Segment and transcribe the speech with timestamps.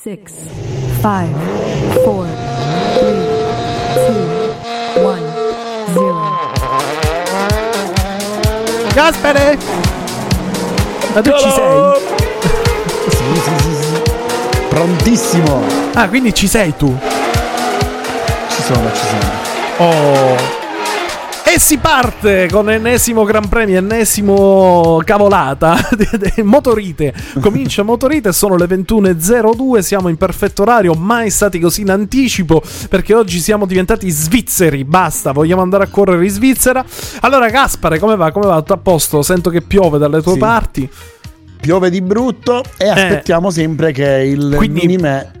[0.00, 0.32] six,
[1.02, 1.34] five,
[2.04, 2.24] four,
[2.94, 3.18] three,
[3.98, 5.26] two, one,
[5.92, 6.22] zero.
[8.94, 9.58] Gaspere!
[11.14, 12.00] Ma tu ci sei?
[13.08, 14.02] Sì, sì, sì, sì.
[14.68, 15.62] Prontissimo.
[15.94, 16.96] Ah, quindi ci sei tu.
[18.50, 19.32] Ci sono, ci sono.
[19.78, 20.57] Oh.
[21.58, 25.76] E si parte con l'ennesimo Gran Premio, ennesimo cavolata.
[26.44, 27.12] Motorite.
[27.40, 33.12] Comincia Motorite, sono le 21.02, siamo in perfetto orario, mai stati così in anticipo perché
[33.12, 36.84] oggi siamo diventati svizzeri, basta, vogliamo andare a correre in Svizzera.
[37.22, 38.30] Allora Gaspare, come va?
[38.30, 38.58] Come va?
[38.58, 39.22] Tutto a posto?
[39.22, 40.38] Sento che piove dalle tue Sì.
[40.38, 40.88] parti.
[41.60, 44.56] Piove di brutto e aspettiamo sempre che il Eh.
[44.56, 45.32] Quindi- mini me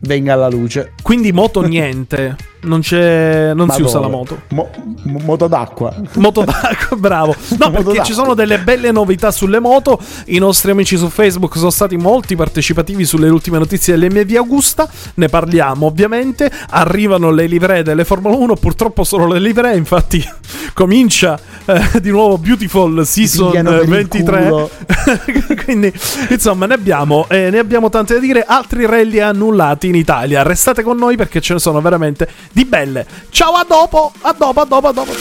[0.00, 0.94] venga alla luce.
[1.00, 4.10] Quindi moto niente, non c'è non Ma si usa dove?
[4.10, 4.40] la moto.
[4.48, 4.70] Mo-
[5.04, 5.94] mo- moto d'acqua.
[6.14, 7.34] Moto d'acqua, bravo.
[7.58, 8.04] No, perché d'acqua.
[8.04, 9.98] ci sono delle belle novità sulle moto.
[10.26, 14.88] I nostri amici su Facebook sono stati molti partecipativi sulle ultime notizie dell'MV Augusta.
[15.14, 16.50] Ne parliamo ovviamente.
[16.70, 18.54] Arrivano le livree delle Formula 1.
[18.56, 19.76] Purtroppo solo le livree.
[19.76, 20.22] Infatti,
[20.74, 24.42] comincia eh, di nuovo Beautiful Season Pigliano per il 23.
[24.42, 24.70] culo.
[25.64, 25.92] Quindi,
[26.28, 28.44] insomma, ne abbiamo, eh, ne abbiamo tante da dire.
[28.46, 30.42] Altri rally annullati in Italia.
[30.42, 33.06] Restate con noi perché ce ne sono veramente di belle.
[33.30, 34.12] Ciao, a dopo.
[34.22, 35.12] A dopo, a dopo, a dopo.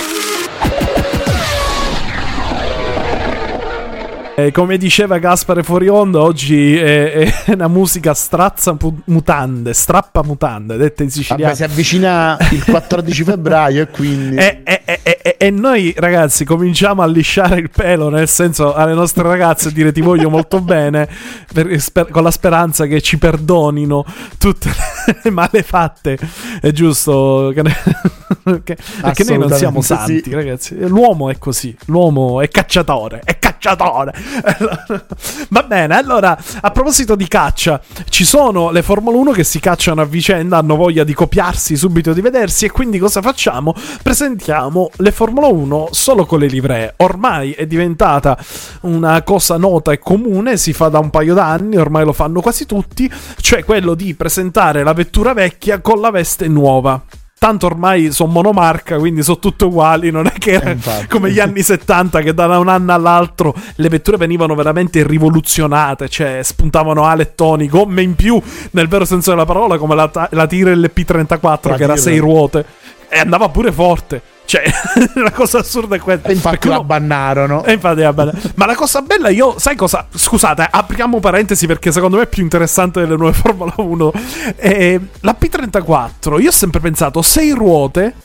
[4.40, 7.12] Eh, come diceva Gaspare fuori onda, oggi è,
[7.44, 8.74] è una musica strazza
[9.06, 11.44] mutande, strappa mutande, detta in siciliano.
[11.44, 14.38] Vabbè, si avvicina il 14 febbraio e quindi...
[14.38, 19.24] E, e- e- e- noi ragazzi cominciamo a lisciare il pelo, nel senso alle nostre
[19.24, 21.10] ragazze dire ti voglio molto bene,
[21.54, 24.06] per- sper- con la speranza che ci perdonino
[24.38, 24.76] tutte le
[25.32, 26.18] male fatte.
[26.62, 27.52] È giusto
[28.64, 30.34] che- perché noi non siamo santi, sì.
[30.34, 30.78] ragazzi.
[30.88, 34.14] L'uomo è così, l'uomo è cacciatore, è cacciatore.
[35.50, 40.02] Va bene, allora a proposito di caccia, ci sono le Formula 1 che si cacciano
[40.02, 43.74] a vicenda, hanno voglia di copiarsi subito di vedersi e quindi cosa facciamo?
[44.02, 46.94] Presentiamo le Formula 1 solo con le livree.
[46.98, 48.38] Ormai è diventata
[48.82, 52.66] una cosa nota e comune, si fa da un paio d'anni, ormai lo fanno quasi
[52.66, 53.12] tutti,
[53.42, 57.02] cioè quello di presentare la vettura vecchia con la veste nuova.
[57.40, 60.12] Tanto ormai sono monomarca, quindi sono tutte uguali.
[60.12, 61.08] Non è che era Eh, infatti.
[61.08, 66.42] come gli anni 70 che da un anno all'altro le vetture venivano veramente rivoluzionate, cioè
[66.44, 71.40] spuntavano alettoni, gomme in più, nel vero senso della parola, come la, la Tyrrell P34
[71.70, 71.96] La che era a Tyrrell.
[71.98, 72.66] sei ruote
[73.08, 74.22] e andava pure forte.
[74.50, 74.64] Cioè,
[75.22, 76.30] la cosa assurda è questa.
[76.30, 77.64] E infatti la uno- bannarono.
[77.66, 78.32] e infatti va bene.
[78.56, 80.08] Ma la cosa bella, io, sai cosa?
[80.12, 84.12] Scusate, apriamo parentesi perché secondo me è più interessante delle nuove Formula 1.
[84.56, 88.16] Eh, la P34, io ho sempre pensato, sei ruote,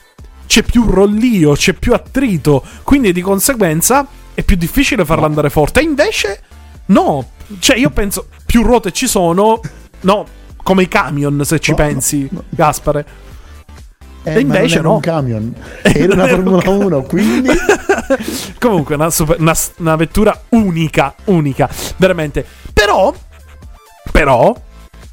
[0.47, 5.81] c'è più rollio, c'è più attrito, quindi di conseguenza è più difficile farla andare forte.
[5.81, 6.41] E invece,
[6.87, 7.33] no.
[7.59, 9.61] Cioè, io penso, più ruote ci sono,
[10.01, 10.27] no.
[10.63, 12.45] Come i camion, se ci No, pensi, no.
[12.49, 13.05] Gaspare.
[14.25, 14.95] Eh, e invece non era no.
[14.95, 15.55] un camion.
[15.83, 17.51] Era una Formula 1, quindi...
[18.59, 22.45] Comunque, una, super- una- una vettura unica, unica, veramente.
[22.73, 23.15] Però,
[24.11, 24.55] però,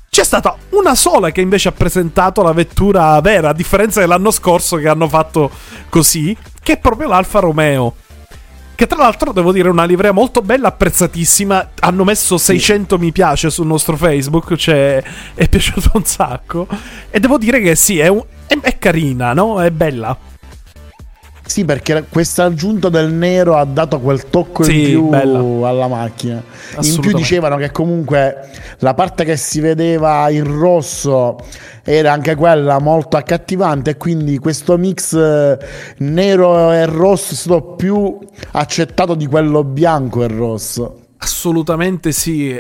[0.10, 4.78] c'è stata una sola che invece ha presentato la vettura vera, a differenza dell'anno scorso
[4.78, 5.52] che hanno fatto
[5.90, 7.96] così, che è proprio l'Alfa Romeo.
[8.82, 11.70] Che tra l'altro devo dire è una livrea molto bella, apprezzatissima.
[11.82, 15.04] Hanno messo 600 mi piace sul nostro Facebook, cioè
[15.36, 16.66] è piaciuto un sacco.
[17.12, 19.62] E devo dire che sì, è, un- è- è carina, no?
[19.62, 20.18] È bella.
[21.52, 25.68] Sì, perché questa aggiunta del nero ha dato quel tocco Sì, in più bella.
[25.68, 26.42] alla macchina.
[26.80, 28.38] In più dicevano che comunque
[28.78, 31.36] la parte che si vedeva in rosso
[31.84, 35.58] era anche quella molto accattivante e quindi questo mix eh,
[35.98, 38.18] nero e rosso è stato più
[38.52, 41.00] accettato di quello bianco e rosso.
[41.18, 42.58] Assolutamente sì.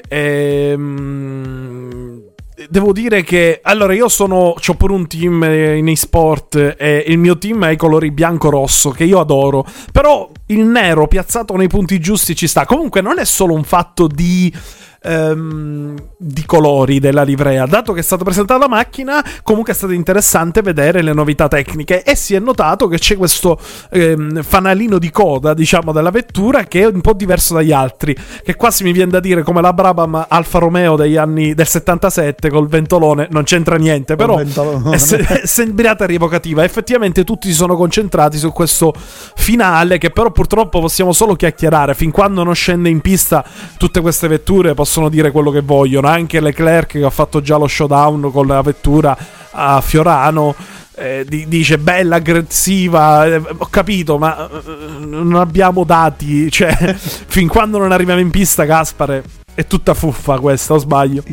[0.95, 2.23] Ehm,
[2.69, 4.53] Devo dire che allora io sono.
[4.53, 8.89] C'ho pure un team eh, in eSport e il mio team è i colori bianco-rosso
[8.91, 9.65] che io adoro.
[9.91, 12.65] Però il nero piazzato nei punti giusti ci sta.
[12.65, 14.53] Comunque non è solo un fatto di.
[15.01, 17.65] Ehm, di colori della livrea.
[17.65, 22.03] Dato che è stata presentata la macchina, comunque è stato interessante vedere le novità tecniche.
[22.03, 23.59] E si è notato che c'è questo
[23.89, 28.15] ehm, fanalino di coda, diciamo, della vettura che è un po' diverso dagli altri.
[28.43, 32.49] Che quasi mi viene da dire come la Brabham Alfa Romeo degli anni del 77
[32.49, 33.27] col ventolone.
[33.31, 36.63] Non c'entra niente, però è, se- è sembrata rievocativa.
[36.63, 38.93] Effettivamente tutti si sono concentrati su questo
[39.35, 41.95] finale che però purtroppo possiamo solo chiacchierare.
[41.95, 43.43] Fin quando non scende in pista
[43.77, 46.07] tutte queste vetture possono dire quello che vogliono.
[46.07, 49.17] Anche Leclerc che ha fatto già lo showdown con la vettura
[49.51, 50.55] a Fiorano.
[50.95, 53.25] eh, di- dice bella, aggressiva.
[53.25, 56.49] eh, ho capito, ma eh, non abbiamo dati.
[56.51, 59.23] Cioè, fin quando non arriviamo in pista, Gaspare,
[59.53, 61.23] è tutta fuffa questa, o sbaglio?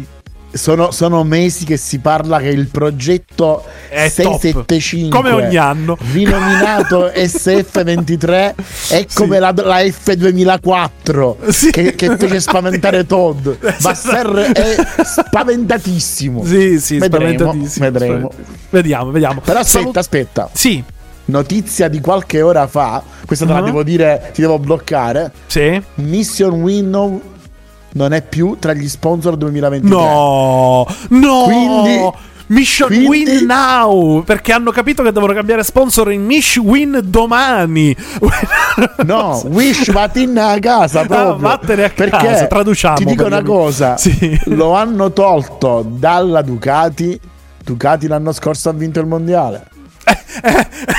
[0.52, 4.38] Sono, sono mesi che si parla che il progetto È top.
[4.40, 5.96] 675 Come ogni anno.
[6.12, 8.54] rinominato SF23
[8.90, 11.70] è come la, la F2004 Sì.
[11.70, 13.48] che, che fece spaventare Todd
[13.80, 17.90] Basser è spaventatissimo Sì, sì, vedremo, spaventatissimo.
[17.90, 18.30] vedremo.
[18.70, 19.40] Vediamo, vediamo.
[19.40, 20.82] però aspetta Salut- aspetta Sì,
[21.26, 23.62] notizia di qualche ora fa questa te la Ah.
[23.62, 25.80] devo dire ti devo bloccare sì.
[25.96, 27.20] Mission Winnow
[27.92, 31.42] non è più tra gli sponsor 2023 No, no.
[31.44, 37.00] Quindi- Mission quindi- Win Now perché hanno capito che devono cambiare sponsor in Mission Win
[37.04, 37.94] domani.
[39.04, 41.28] No, Wish vattene a casa proprio.
[41.34, 44.40] Ah, vattene a Perché casa, traduciamo Ti dico una cosa: Sì.
[44.44, 47.20] lo hanno tolto dalla Ducati.
[47.62, 49.66] Ducati l'anno scorso ha vinto il mondiale.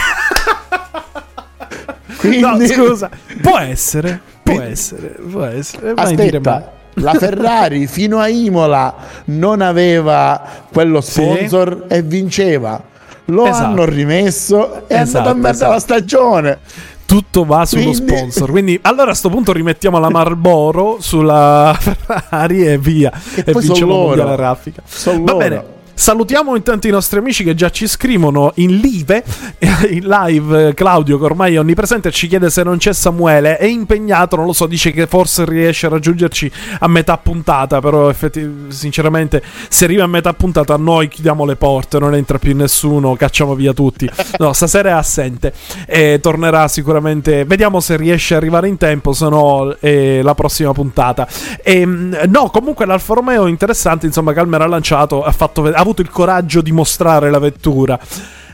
[2.17, 3.09] Quindi, No, scusa,
[3.41, 5.93] può essere, può essere, può essere.
[5.95, 6.73] Aspetta.
[6.95, 8.93] La Ferrari fino a Imola
[9.25, 10.41] non aveva
[10.71, 11.11] quello Sì.
[11.11, 12.81] sponsor e vinceva.
[13.25, 13.63] Lo Esatto.
[13.65, 15.71] hanno rimesso e è Esatto, andato a merda esatto.
[15.71, 16.57] la stagione.
[17.05, 18.49] Tutto va sullo Quindi- sponsor.
[18.51, 23.11] Quindi, allora a sto punto rimettiamo la Marlboro sulla Ferrari e via.
[23.35, 24.81] E poi vinciamo mondiale raffica.
[25.05, 25.37] Va loro.
[25.37, 25.63] bene.
[25.99, 29.21] Salutiamo intanto i nostri amici che già ci scrivono in live,
[29.91, 33.65] in live eh, Claudio che ormai è onnipresente ci chiede se non c'è Samuele, è
[33.65, 36.49] impegnato, non lo so, dice che forse riesce a raggiungerci
[36.79, 41.57] a metà puntata, però effetti- sinceramente se arriva a metà puntata a noi chiudiamo le
[41.57, 44.09] porte, non entra più nessuno, cacciamo via tutti.
[44.37, 45.51] No, stasera è assente
[45.85, 50.71] e tornerà sicuramente, vediamo se riesce ad arrivare in tempo, se no è la prossima
[50.71, 51.27] puntata.
[51.61, 55.87] E, mh, no, comunque l'Alfa Romeo interessante, insomma, Calmer ha lanciato, ha, fatto, ved- ha
[55.89, 57.99] avuto il coraggio di mostrare la vettura.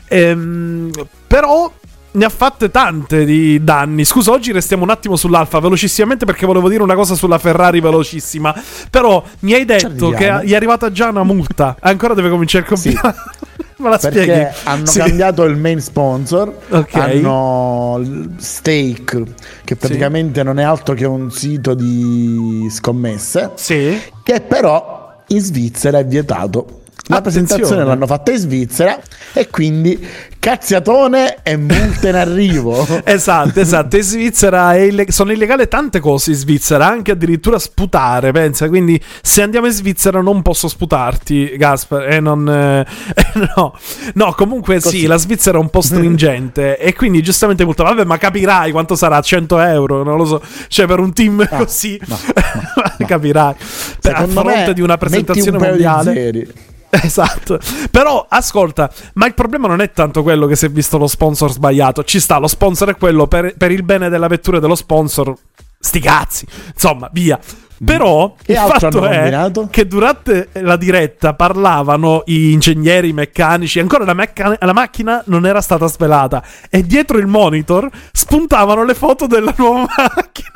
[0.08, 0.90] Ehm,
[1.26, 1.70] però
[2.12, 4.04] ne ha fatte tante di danni.
[4.04, 8.54] Scusa, oggi restiamo un attimo sull'Alfa velocissimamente perché volevo dire una cosa sulla Ferrari velocissima.
[8.90, 11.76] Però mi hai detto che gli è arrivata già una multa.
[11.82, 13.18] Ancora deve cominciare il campionato.
[13.78, 14.26] Me la spieghi?
[14.26, 14.98] Perché hanno Sì.
[15.00, 16.94] cambiato il main sponsor, Ok.
[16.94, 18.00] hanno
[18.38, 19.22] Stake,
[19.64, 24.00] che praticamente non è altro che un sito di scommesse, Sì.
[24.22, 26.80] che però in Svizzera è vietato.
[27.08, 28.98] La presentazione l'hanno fatta in Svizzera
[29.32, 30.04] e quindi
[30.40, 32.84] cazziatone e multe in arrivo.
[33.04, 33.96] Esatto, esatto.
[33.96, 38.68] In Svizzera è ille- sono illegali tante cose in Svizzera, anche addirittura sputare, pensa.
[38.68, 42.12] Quindi se andiamo in Svizzera non posso sputarti, Gasper.
[42.12, 42.48] E non...
[42.48, 42.84] eh,
[43.56, 43.78] no.
[44.14, 45.00] no, comunque Così.
[45.00, 46.76] sì, la Svizzera è un po' stringente.
[46.78, 47.84] e quindi giustamente multa.
[47.84, 49.20] Vabbè, ma capirai quanto sarà?
[49.20, 50.02] 100 euro?
[50.02, 50.42] Non lo so.
[50.68, 52.00] Cioè per un team così...
[52.06, 52.18] no,
[53.06, 53.54] capirai.
[54.00, 56.46] Per- a fronte di una presentazione un mondiale...
[57.06, 57.58] Esatto.
[57.90, 61.50] Però ascolta, ma il problema non è tanto quello che si è visto lo sponsor
[61.52, 62.04] sbagliato.
[62.04, 65.34] Ci sta, lo sponsor è quello per, per il bene della vettura e dello sponsor.
[65.78, 66.46] Sti cazzi.
[66.72, 67.38] Insomma, via.
[67.84, 69.68] Però Che il altro fatto è combinato?
[69.70, 75.44] che durante la diretta parlavano i ingegneri, i meccanici, ancora la, mecca- la macchina non
[75.44, 80.48] era stata svelata e dietro il monitor spuntavano le foto della nuova macchina.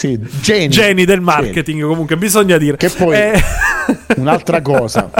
[0.00, 0.68] Sì, geni.
[0.68, 2.78] Geni del marketing, comunque, bisogna dire.
[2.78, 3.42] Che poi- Eh,
[4.16, 5.10] Un'altra cosa,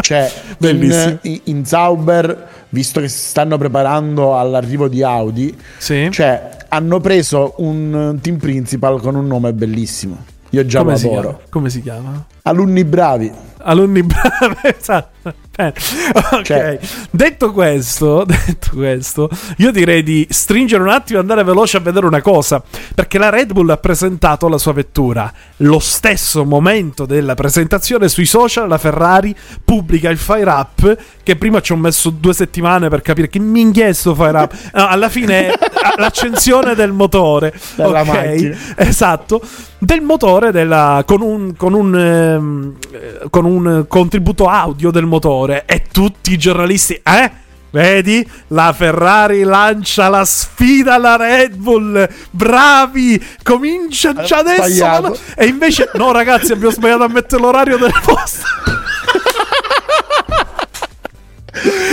[0.00, 0.30] cioè
[0.60, 6.08] in, in Sauber, visto che si stanno preparando all'arrivo di Audi, sì.
[6.12, 10.24] cioè hanno preso un team principal con un nome bellissimo.
[10.50, 11.40] Io già Come adoro.
[11.50, 12.24] Come si chiama?
[12.48, 13.30] Alunni bravi.
[13.58, 15.34] Alunni bravi, esatto.
[15.60, 16.78] Ok, Cioè-
[17.10, 22.06] detto questo, detto questo, io direi di stringere un attimo e andare veloce a vedere
[22.06, 22.62] una cosa.
[22.94, 25.30] Perché la Red Bull ha presentato la sua vettura.
[25.58, 30.96] Lo stesso momento della presentazione sui social, la Ferrari pubblica il Fire Up.
[31.24, 34.54] Che prima ci ho messo due settimane per capire che minchia è sto Fire Up.
[34.72, 35.58] No, alla fine è
[35.98, 37.52] l'accensione del motore.
[37.74, 38.06] Della ok?
[38.06, 38.56] macchina.
[38.76, 39.42] Esatto,
[39.78, 45.64] del motore della, con, un, con, un, ehm, eh, con un contributo audio del motore
[45.66, 47.46] e tutti i giornalisti, eh?
[47.70, 48.26] Vedi?
[48.48, 52.08] La Ferrari lancia la sfida alla Red Bull.
[52.30, 53.22] Bravi!
[53.42, 54.84] Comincia già adesso.
[54.84, 58.46] ma E invece, no, ragazzi, abbiamo sbagliato a mettere l'orario del posto.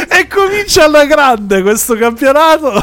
[0.09, 2.79] e comincia alla grande questo campionato.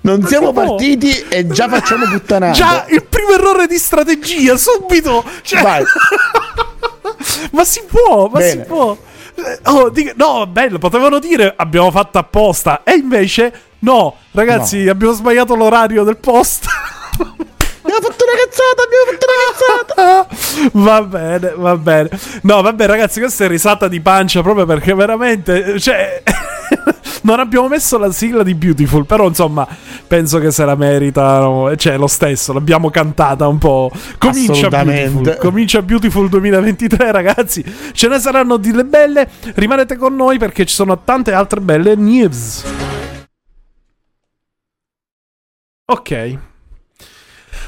[0.00, 2.52] Non siamo partiti e già facciamo puttanate.
[2.52, 5.24] Già, il primo errore di strategia, subito.
[5.42, 5.84] Cioè, Vai.
[7.52, 8.62] ma si può, ma Bene.
[8.62, 8.92] si può.
[8.92, 9.06] Eh,
[9.66, 12.82] Oh, dica- no, bello, potevano dire abbiamo fatto apposta.
[12.82, 16.66] E invece, no, ragazzi, abbiamo sbagliato l'orario del post.
[17.88, 20.68] Abbiamo fatto una cazzata, abbiamo fatto una cazzata.
[20.78, 22.10] va bene, va bene.
[22.42, 26.22] No, vabbè, ragazzi, questa è risata di pancia proprio perché veramente, cioè,
[27.22, 29.66] non abbiamo messo la sigla di Beautiful, però insomma,
[30.06, 33.90] penso che se la meritano, cioè lo stesso, l'abbiamo cantata un po'.
[34.18, 37.64] Comincia Beautiful, comincia Beautiful 2023, ragazzi.
[37.92, 39.28] Ce ne saranno delle belle.
[39.54, 42.64] Rimanete con noi perché ci sono tante altre belle news.
[45.90, 46.38] Ok.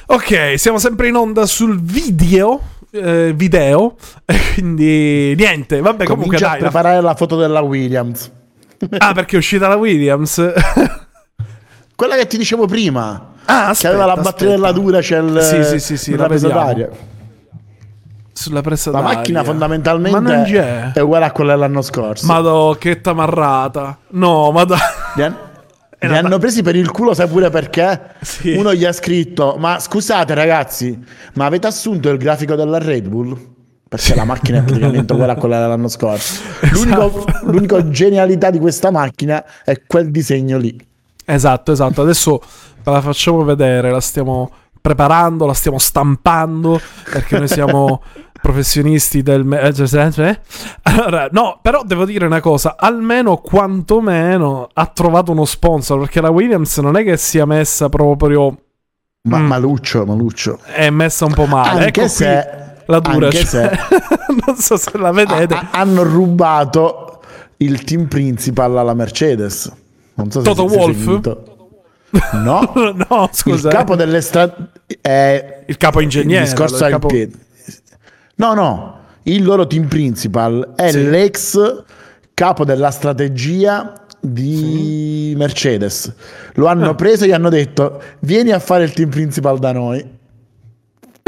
[0.07, 2.61] Ok, siamo sempre in onda sul video.
[2.91, 3.97] Eh, video.
[4.55, 6.55] Quindi niente, vabbè, Comincia comunque dai.
[6.55, 8.31] a preparare la foto della Williams.
[8.99, 10.53] Ah, perché è uscita la Williams?
[11.95, 13.33] Quella che ti dicevo prima.
[13.45, 16.49] Ah, che aspetta, aveva la batteria della Duracell Sì, sì, sì, sì, nella la presa
[16.49, 16.89] d'aria.
[18.33, 19.17] Sulla presa La d'aria.
[19.17, 20.93] macchina fondamentalmente c'è.
[20.93, 22.27] è uguale a quella dell'anno scorso.
[22.27, 23.99] Madò, che tamarrata.
[24.13, 24.79] No, ma dai.
[25.17, 25.37] Li, han-
[26.03, 28.15] Era li hanno presi per il culo, sai pure perché?
[28.23, 28.53] Sì.
[28.55, 30.99] Uno gli ha scritto: Ma scusate, ragazzi,
[31.35, 33.37] ma avete assunto il grafico della Red Bull?
[33.91, 36.41] Perché la macchina è praticamente uguale a quella dell'anno scorso.
[36.61, 37.25] Esatto.
[37.43, 40.81] l'unica genialità di questa macchina è quel disegno lì.
[41.25, 42.01] Esatto, esatto.
[42.03, 42.41] Adesso
[42.85, 43.91] ve la facciamo vedere.
[43.91, 44.49] La stiamo
[44.81, 46.81] preparando, la stiamo stampando.
[47.11, 48.01] Perché noi siamo
[48.41, 49.45] professionisti del.
[49.45, 50.39] me- eh, cioè, eh?
[50.83, 52.77] Allora, no, però devo dire una cosa.
[52.79, 55.99] Almeno quantomeno ha trovato uno sponsor.
[55.99, 58.57] Perché la Williams non è che sia messa proprio.
[59.23, 59.47] Ma Mm.
[59.47, 60.61] maluccio, maluccio.
[60.65, 61.87] È messa un po' male.
[61.87, 63.27] Anche ecco se- qui la dura.
[63.27, 63.71] anche cioè,
[64.47, 65.55] non so se la vedete.
[65.55, 67.21] Ha- hanno rubato
[67.59, 69.73] il team principal alla Mercedes.
[70.15, 71.45] Non so se Toto seguito.
[72.33, 73.69] No, no, scusa.
[73.69, 74.55] il capo delle strade
[75.01, 76.43] è Il capo ingegnere.
[76.43, 77.37] il discorso il al capo- piede.
[78.37, 81.09] No, no, il loro team principal è Sì.
[81.09, 81.83] l'ex
[82.35, 86.13] capo della strategia di Mercedes.
[86.55, 86.95] Lo hanno Ah.
[86.97, 90.19] preso e gli hanno detto "Vieni a fare il team principal da noi".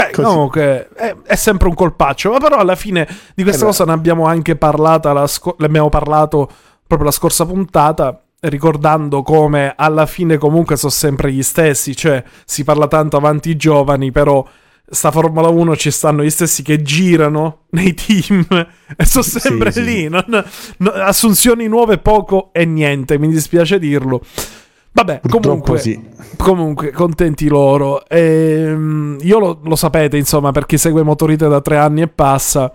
[0.06, 3.85] Beh, comunque è, è sempre un colpaccio, ma però alla fine di questa Eh cosa
[3.85, 6.50] ne abbiamo anche parlata, la sco- ne abbiamo parlato
[6.87, 12.64] proprio la scorsa puntata, ricordando come alla fine comunque sono sempre gli stessi, cioè si
[12.64, 14.44] parla tanto avanti i giovani, però
[14.85, 18.44] sta Formula 1 ci stanno gli stessi che girano nei team
[18.94, 19.85] e sono sempre sì.
[19.85, 20.25] lì, non-
[20.78, 24.21] no- assunzioni nuove poco e niente, mi dispiace dirlo.
[24.94, 26.00] Vabbè, Purtroppo comunque, sì.
[26.37, 28.06] comunque, contenti loro.
[28.08, 32.70] Ehm, io lo, lo sapete, insomma, per chi segue Motorite da tre anni e passa,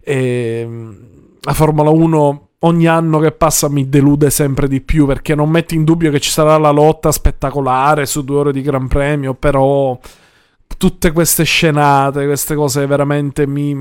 [0.00, 0.96] ehm,
[1.40, 5.74] la Formula 1 ogni anno che passa mi delude sempre di più perché non metto
[5.74, 9.98] in dubbio che ci sarà la lotta spettacolare su due ore di Gran Premio, però
[10.76, 13.74] tutte queste scenate, queste cose veramente mi...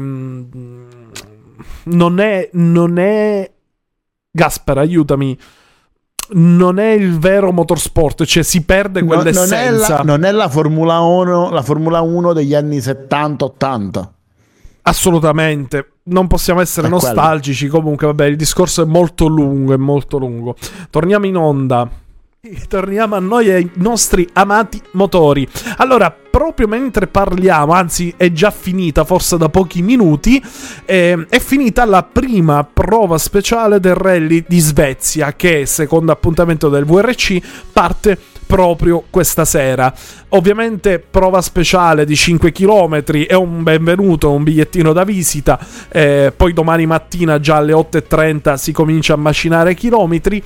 [1.83, 2.49] Non è...
[2.53, 3.51] Non è...
[4.31, 5.37] Gasper, aiutami.
[6.29, 9.97] Non è il vero motorsport, cioè si perde No- non, è quell'essenza.
[9.97, 14.07] la, non è la Formula 1, la Formula 1 degli anni 70-80.
[14.83, 15.91] Assolutamente.
[16.03, 17.05] Non possiamo essere È quello.
[17.05, 17.67] nostalgici.
[17.67, 20.55] Comunque, vabbè, il discorso è molto lungo, è molto lungo.
[20.89, 21.89] Torniamo in onda.
[22.67, 25.47] Torniamo a noi e ai nostri amati motori.
[25.77, 30.41] Allora, proprio mentre parliamo, anzi è già finita, forse da pochi minuti,
[30.85, 36.85] eh, è finita la prima prova speciale del rally di Svezia che, secondo appuntamento del
[36.85, 37.41] VRC,
[37.73, 39.91] parte proprio questa sera.
[40.29, 46.53] Ovviamente prova speciale di 5 km è un benvenuto, un bigliettino da visita, eh, poi
[46.53, 50.43] domani mattina già alle 8.30 si comincia a macinare chilometri.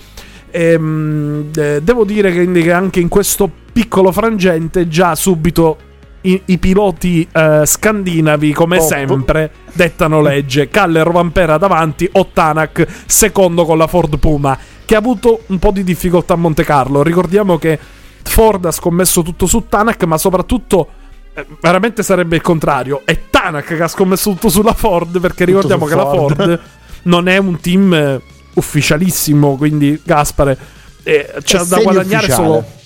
[0.52, 5.90] Ehm, eh, devo dire che, che anche in questo piccolo frangente già subito
[6.22, 8.88] i, i piloti eh, scandinavi come Top.
[8.88, 15.44] sempre dettano legge Caller Vampera davanti Ottanak secondo con la Ford Puma che ha avuto
[15.48, 17.80] un po' di difficoltà a Monte Carlo ricordiamo che
[18.24, 20.88] Ford ha scommesso tutto su Tanak ma soprattutto
[21.34, 25.86] eh, veramente sarebbe il contrario è Tanak che ha scommesso tutto sulla Ford perché ricordiamo
[25.86, 26.36] su che la Ford.
[26.36, 26.60] Ford
[27.04, 28.22] non è un team eh,
[28.54, 30.58] ufficialissimo quindi Gaspare
[31.04, 32.80] eh, c'ha È da guadagnare solo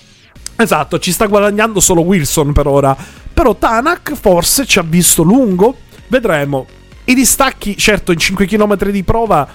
[0.58, 2.96] Esatto, ci sta guadagnando solo Wilson per ora.
[3.34, 5.76] Però Tanak forse ci ha visto lungo.
[6.08, 6.66] Vedremo.
[7.06, 9.48] I distacchi, certo, in 5 km di prova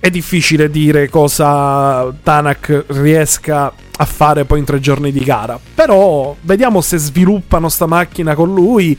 [0.00, 5.58] è difficile dire cosa Tanak riesca a fare poi in tre giorni di gara.
[5.74, 8.98] Però vediamo se sviluppano sta macchina con lui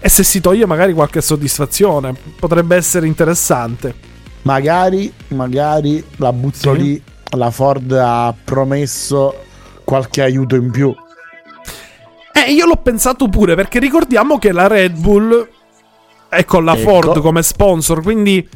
[0.00, 2.14] e se si toglie magari qualche soddisfazione.
[2.38, 4.11] Potrebbe essere interessante.
[4.42, 6.76] Magari, magari la butto Sì.
[6.76, 7.02] lì.
[7.36, 9.34] La Ford ha promesso
[9.84, 10.94] qualche aiuto in più.
[12.34, 15.48] Eh, io l'ho pensato pure perché ricordiamo che la Red Bull
[16.28, 16.88] è con la Ecco.
[16.90, 18.46] Ford come sponsor, quindi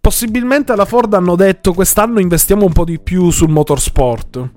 [0.00, 4.48] possibilmente alla Ford hanno detto quest'anno investiamo un po' di più sul motorsport.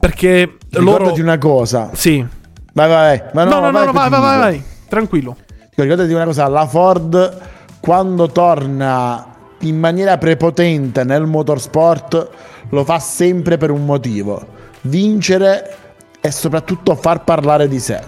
[0.00, 1.22] Perché Ricordati loro...
[1.22, 1.90] una cosa.
[1.94, 2.24] Sì.
[2.72, 3.22] Vai, vai, vai.
[3.34, 4.62] Ma No, no, no, no, vai, vai, vai, vai.
[4.88, 5.36] Tranquillo.
[5.74, 7.40] Ricordati una cosa, la Ford
[7.80, 9.26] quando torna
[9.60, 12.30] in maniera prepotente nel motorsport
[12.70, 14.46] lo fa sempre per un motivo,
[14.82, 15.76] vincere
[16.20, 18.00] e soprattutto far parlare di sé,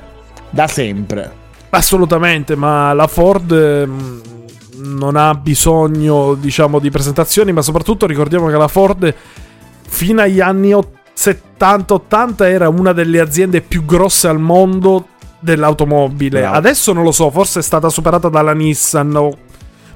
[0.50, 1.38] da sempre.
[1.71, 4.21] Assolutamente, ma la Ford ehm,
[4.76, 9.14] non ha bisogno, diciamo, di presentazioni, ma soprattutto ricordiamo che la Ford
[9.87, 15.07] fino agli anni 70-80 era una delle aziende più grosse al mondo
[15.38, 16.40] dell'automobile.
[16.40, 16.57] Bravo.
[16.57, 19.37] Adesso non lo so, forse è stata superata dalla Nissan o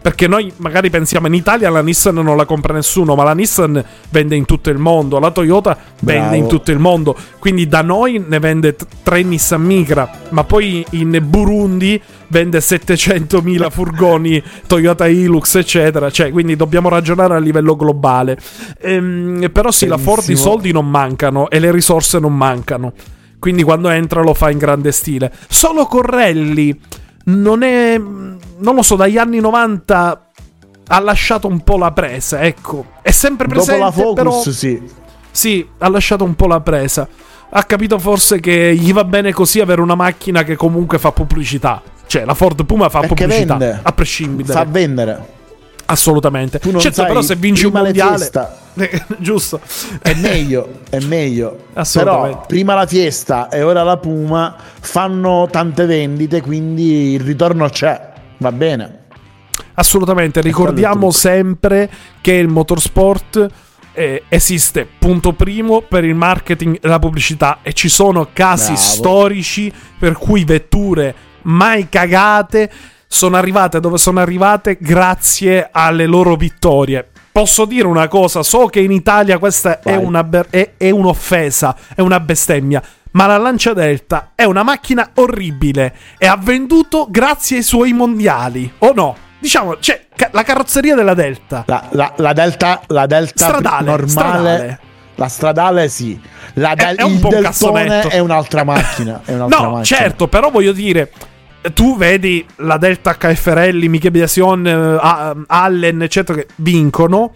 [0.05, 3.83] perché noi magari pensiamo in Italia la Nissan non la compra nessuno, ma la Nissan
[4.11, 6.35] vende in tutto il mondo, la Toyota vende Bravo.
[6.35, 7.17] in tutto il mondo.
[7.39, 13.71] Quindi da noi ne vende t- 3 Nissan Micra, ma poi in Burundi vende 700.000
[13.71, 16.11] furgoni Toyota Hilux, eccetera.
[16.11, 18.37] Cioè, quindi dobbiamo ragionare a livello globale.
[18.83, 20.51] Ehm, però sì, la Ford i Benissimo.
[20.51, 22.93] soldi non mancano e le risorse non mancano.
[23.39, 25.33] Quindi quando entra lo fa in grande stile.
[25.49, 26.79] Solo Correlli
[27.25, 27.99] non è.
[27.99, 30.27] Non lo so, dagli anni 90
[30.87, 32.87] ha lasciato un po' la presa, ecco.
[33.03, 34.83] È sempre presente, Dopo la Focus, però sì.
[35.31, 37.09] sì, ha lasciato un po' la presa.
[37.57, 41.81] Ha capito forse che gli va bene così avere una macchina che comunque fa pubblicità.
[42.07, 43.81] Cioè, la Ford Puma fa Perché pubblicità, vende.
[43.83, 44.53] a prescindere.
[44.53, 45.29] Fa vendere.
[45.87, 46.59] Assolutamente.
[46.59, 48.17] Tu non certo, sai, però se vinci un mondiale...
[48.17, 48.59] fiesta.
[49.19, 49.61] Giusto.
[50.01, 51.67] È meglio, è meglio.
[51.93, 58.13] Però prima la Fiesta e ora la Puma fanno tante vendite, quindi il ritorno c'è.
[58.39, 59.03] Va bene.
[59.75, 63.49] Assolutamente, ricordiamo sempre che il motorsport
[63.93, 68.81] eh, esiste, punto primo, per il marketing e la pubblicità e ci sono casi Bravo.
[68.81, 72.71] storici per cui vetture mai cagate
[73.15, 77.09] sono arrivate dove sono arrivate grazie alle loro vittorie.
[77.31, 81.77] Posso dire una cosa, so che in Italia questa è, una ber- è- è un'offesa,
[81.95, 82.83] è una bestemmia.
[83.13, 88.73] Ma la Lancia Delta è una macchina orribile e ha venduto grazie ai suoi mondiali,
[88.79, 89.17] o no?
[89.39, 91.63] Diciamo, cioè, ca- la carrozzeria della Delta.
[91.67, 94.09] La, la- la Delta, la Delta Stradale, normale.
[94.09, 94.79] stradale.
[95.17, 96.21] La stradale sì.
[96.55, 98.09] La del- è un il po' un Deltone cassonetto.
[98.11, 99.21] è un'altra macchina.
[99.25, 99.85] È un'altra No, macchina.
[99.85, 101.13] certo, però voglio dire,
[101.73, 107.35] tu vedi la Delta HFRL, Michele Biasion, eh, A- Allen, eccetera, che vincono.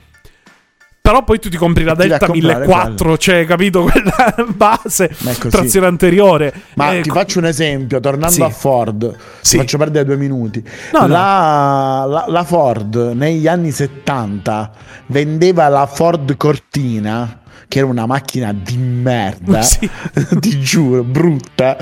[1.00, 3.80] Però poi tu ti compri la Delta comprare 1400, cioè, capito?
[3.90, 5.08] Quella base,
[5.48, 6.52] trazione anteriore.
[6.74, 8.42] Ma Eh, ti faccio un esempio, tornando Sì.
[8.42, 9.52] a Ford, Sì.
[9.52, 10.62] ti faccio perdere due minuti.
[10.92, 11.06] No, no.
[11.06, 14.70] la, la- la Ford negli anni 70
[15.06, 19.88] vendeva la Ford Cortina, che era una macchina di merda, Sì.
[20.40, 21.78] ti giuro, brutta,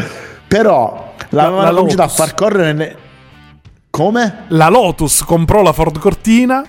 [0.46, 2.16] però l'avevano la cominciato a Lotus.
[2.16, 2.72] far correre...
[2.72, 2.96] ne-
[3.90, 4.44] Come?
[4.48, 6.62] La Lotus comprò la Ford Cortina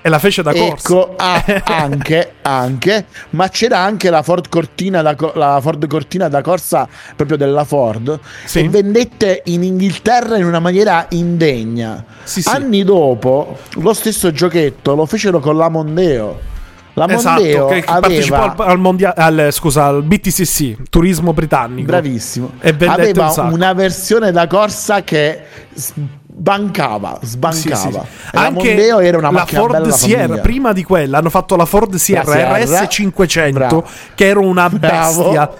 [0.00, 0.86] e la fece da corsa.
[0.88, 6.42] Ecco, ah, anche, anche, ma c'era anche la Ford Cortina da, la Ford Cortina da
[6.42, 6.86] corsa
[7.16, 8.60] proprio della Ford Sì.
[8.60, 12.04] e vendette in Inghilterra in una maniera indegna.
[12.22, 12.48] Sì, sì.
[12.50, 16.52] Anni dopo, lo stesso giochetto lo fecero con la Mondeo.
[16.96, 21.86] La Esatto, Mondeo che partecipò aveva al, al mondia- al- scusa, al BTCC, turismo britannico.
[21.86, 22.52] bravissimo.
[22.60, 25.42] E aveva un una versione da corsa che
[26.36, 27.74] sbancava, sbancava.
[27.74, 27.98] Sì, sì, sì.
[28.32, 31.30] La Anche Mondeo era una la macchina Ford bella da Sierra, prima di quella hanno
[31.30, 32.58] fatto la Ford Sierra, Sierra.
[32.58, 33.84] RS500 Bravo.
[34.14, 35.50] che era una bestia.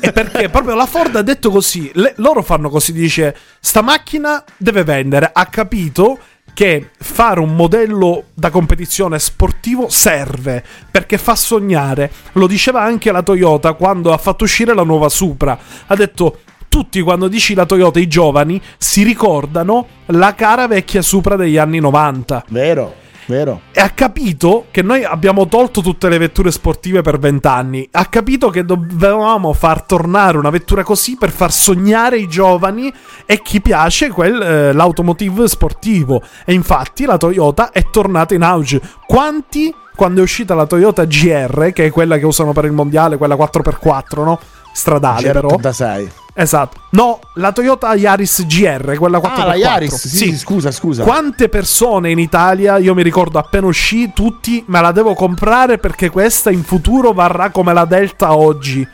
[0.00, 4.42] e perché proprio la Ford ha detto così, le- loro fanno così, dice sta macchina
[4.56, 6.18] deve vendere, ha capito
[6.56, 12.10] che fare un modello da competizione sportivo serve perché fa sognare.
[12.32, 15.58] Lo diceva anche la Toyota quando ha fatto uscire la nuova Supra.
[15.86, 16.38] Ha detto
[16.70, 21.78] tutti quando dici la Toyota, i giovani si ricordano la cara vecchia Supra degli anni
[21.78, 22.94] 90 Vero,
[23.26, 23.60] vero.
[23.72, 27.88] e ha capito che noi abbiamo tolto tutte le vetture sportive per vent'anni.
[27.90, 32.92] Ha capito che dovevamo far tornare una vettura così per far sognare i giovani
[33.24, 36.22] e chi piace quel, eh, l'automotive sportivo.
[36.44, 38.80] E infatti la Toyota è tornata in auge.
[39.06, 43.16] Quanti, quando è uscita la Toyota GR, che è quella che usano per il mondiale,
[43.16, 44.40] quella 4x4, no?
[44.72, 45.48] Stradale però.
[45.48, 46.24] GR86.
[46.38, 46.80] Esatto.
[46.90, 49.40] No, la Toyota Yaris GR, quella 4x4.
[49.40, 51.02] Ah, la Yaris, sì, sì, scusa, scusa.
[51.02, 56.10] Quante persone in Italia, io mi ricordo appena uscì, tutti me la devo comprare perché
[56.10, 58.86] questa in futuro varrà come la Delta oggi.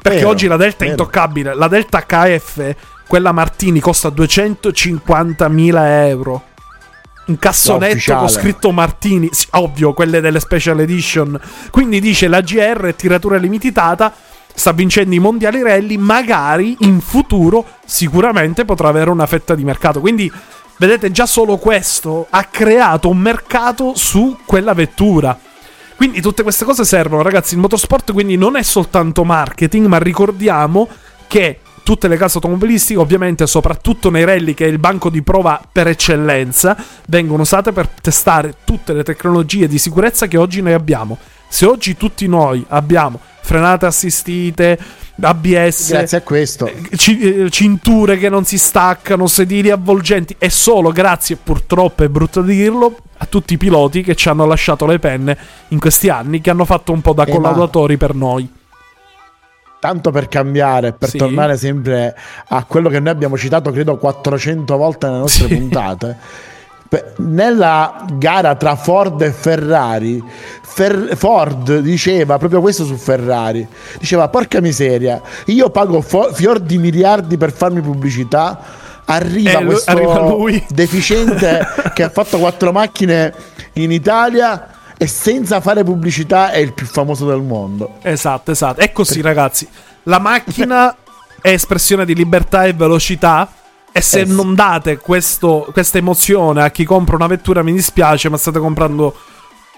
[0.00, 1.02] Perché Vero, oggi la Delta è vero.
[1.02, 1.54] intoccabile.
[1.54, 2.74] La Delta HF,
[3.06, 6.42] quella Martini, costa 250.000 euro.
[7.26, 11.38] Un cassonetto con scritto Martini, sì, ovvio, quelle delle special edition.
[11.70, 14.14] Quindi dice la GR è tiratura limitata,
[14.56, 20.00] sta vincendo i mondiali rally, magari in futuro sicuramente potrà avere una fetta di mercato.
[20.00, 20.32] Quindi
[20.78, 25.38] vedete già solo questo ha creato un mercato su quella vettura.
[25.94, 27.54] Quindi tutte queste cose servono, ragazzi.
[27.54, 30.88] Il motorsport quindi non è soltanto marketing, ma ricordiamo
[31.26, 35.60] che tutte le case automobilistiche, ovviamente soprattutto nei rally che è il banco di prova
[35.70, 36.76] per eccellenza,
[37.08, 41.18] vengono usate per testare tutte le tecnologie di sicurezza che oggi noi abbiamo.
[41.48, 44.78] Se oggi tutti noi abbiamo frenate assistite,
[45.20, 46.66] ABS, Grazie a questo.
[46.66, 52.08] eh, ci- eh, cinture che non si staccano, sedili avvolgenti, è solo grazie, purtroppo è
[52.08, 56.40] brutto dirlo, a tutti i piloti che ci hanno lasciato le penne in questi anni,
[56.42, 58.52] che hanno fatto un po' da Eh, ma- collaudatori per noi.
[59.78, 61.18] Tanto per cambiare, per Sì.
[61.18, 62.16] tornare sempre
[62.48, 65.54] a quello che noi abbiamo citato, credo 400 volte nelle nostre Sì.
[65.56, 66.16] puntate.
[67.18, 70.22] Nella gara tra Ford e Ferrari,
[70.62, 73.66] Fer- Ford diceva proprio questo su Ferrari:
[73.98, 78.84] diceva, porca miseria, io pago fo- fior di miliardi per farmi pubblicità.
[79.08, 83.32] Arriva Eh, questo arriva deficiente che ha fatto quattro macchine
[83.74, 87.98] in Italia e senza fare pubblicità è il più famoso del mondo.
[88.02, 88.80] Esatto, esatto.
[88.80, 89.68] È così, ragazzi.
[90.04, 90.94] La macchina
[91.40, 93.48] è espressione di libertà e velocità.
[93.96, 98.28] E se Eh non date questo- questa emozione a chi compra una vettura, mi dispiace,
[98.28, 99.14] ma state comprando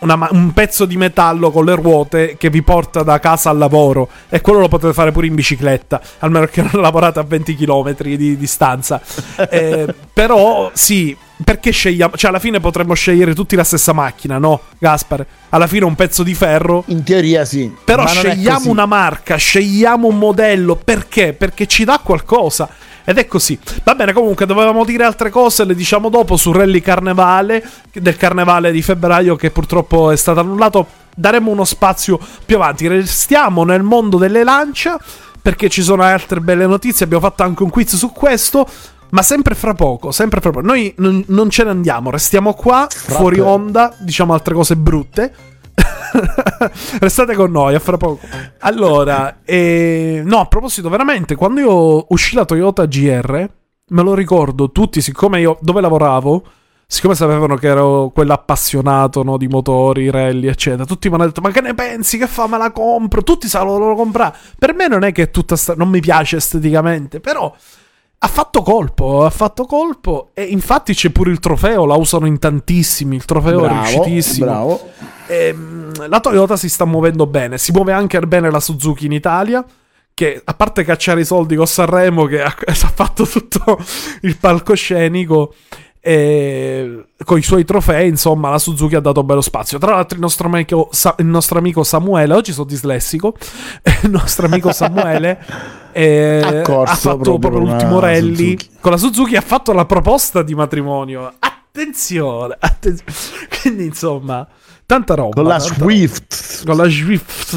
[0.00, 4.08] una un pezzo di metallo con le ruote che vi porta da casa al lavoro.
[4.28, 7.94] E quello lo potete fare pure in bicicletta, almeno che non lavorate a 20 km
[8.16, 9.00] di distanza.
[9.50, 12.16] Eh, però, sì, perché scegliamo?
[12.16, 15.24] Cioè, alla fine potremmo scegliere tutti la stessa macchina, no, Gaspar?
[15.50, 17.72] Alla fine un pezzo di ferro In teoria sì.
[17.84, 20.74] però scegliamo una marca, scegliamo un modello.
[20.76, 21.32] Perché?
[21.34, 22.68] Perché ci dà qualcosa.
[23.08, 23.58] Ed è così.
[23.84, 28.70] Va bene, comunque dovevamo dire altre cose, le diciamo dopo su Rally Carnevale, del Carnevale
[28.70, 30.86] di febbraio che purtroppo è stato annullato.
[31.16, 32.86] Daremo uno spazio più avanti.
[32.86, 35.00] Restiamo nel mondo delle lancia
[35.40, 37.06] perché ci sono altre belle notizie.
[37.06, 38.68] Abbiamo fatto anche un quiz su questo.
[39.08, 40.66] Ma sempre fra poco, sempre fra poco.
[40.66, 43.48] Noi non, non ce ne andiamo, restiamo qua, fuori poco.
[43.48, 45.32] onda, diciamo altre cose brutte.
[47.00, 48.20] Restate con noi, a fra poco.
[48.60, 53.50] Allora, eh, no, a proposito, veramente, quando io uscì la Toyota GR,
[53.88, 56.44] me lo ricordo tutti, siccome io dove lavoravo,
[56.86, 61.40] siccome sapevano che ero quello appassionato no, di motori, rally, eccetera, tutti mi hanno detto:
[61.40, 62.18] Ma che ne pensi?
[62.18, 62.46] Che fa?
[62.46, 63.22] Me la compro?
[63.22, 64.36] Tutti sanno lo comprare.
[64.58, 67.54] Per me non è che tutta sta- non mi piace esteticamente, però.
[68.20, 72.38] Ha fatto colpo, ha fatto colpo e infatti c'è pure il trofeo, la usano in
[72.40, 74.44] tantissimi, il trofeo è Bravo, riuscitissimo.
[74.46, 74.90] bravo.
[75.28, 79.64] Ehm, la Toyota si sta muovendo bene, si muove anche bene la Suzuki in Italia.
[80.14, 83.78] Che a parte cacciare i soldi con Sanremo, che ha, ha fatto tutto
[84.22, 85.54] il palcoscenico
[86.00, 89.78] e con i suoi trofei, insomma, la Suzuki ha dato bello spazio.
[89.78, 93.34] Tra l'altro, il nostro amico, Sa- il nostro amico Samuele, oggi sono dislessico.
[94.02, 95.38] Il nostro amico Samuele
[95.92, 98.70] eh, Ha ha fatto proprio proprio l'ultimo rally Suzuki.
[98.80, 99.36] con la Suzuki.
[99.36, 101.32] Ha fatto la proposta di matrimonio.
[101.38, 103.12] Attenzione, attenzione.
[103.60, 104.46] Quindi, insomma,
[104.86, 105.34] tanta roba.
[105.34, 106.60] Con la Swift.
[106.60, 106.74] roba.
[106.74, 107.56] Con la Swift.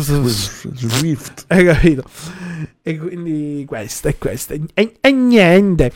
[0.76, 1.44] Swift.
[1.50, 2.04] Hai capito?
[2.82, 4.54] E quindi questo e questo.
[4.74, 5.92] E, e niente.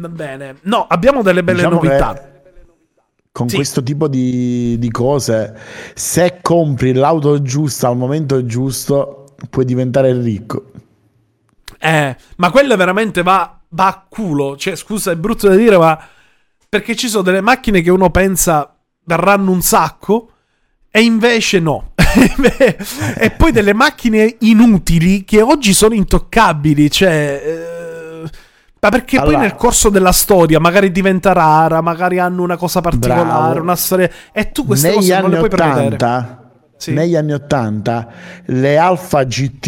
[0.00, 0.56] Va bene.
[0.62, 2.12] No, abbiamo delle belle Diciamo novità.
[2.14, 2.28] che
[3.32, 3.56] Con Sì.
[3.56, 5.56] questo tipo di, di cose,
[5.94, 10.64] se compri l'auto giusta al momento giusto, puoi diventare ricco.
[11.78, 14.56] Eh, ma quello veramente va, va a culo.
[14.56, 15.98] Cioè, scusa, è brutto da dire, ma
[16.68, 20.30] perché ci sono delle macchine che uno pensa verranno un sacco
[20.90, 21.92] e invece no.
[23.16, 26.90] e poi delle macchine inutili che oggi sono intoccabili.
[26.90, 27.79] Cioè, eh,
[28.80, 32.80] ma perché poi Allora- nel corso della storia magari diventa rara, magari hanno una cosa
[32.80, 33.60] particolare, Bravo.
[33.62, 34.08] una storia.
[34.32, 35.94] E tu queste Negli cose non anni le puoi prevedere.
[35.94, 36.92] 80, Sì.
[36.92, 38.08] negli anni 80,
[38.46, 39.66] le Alfa GT,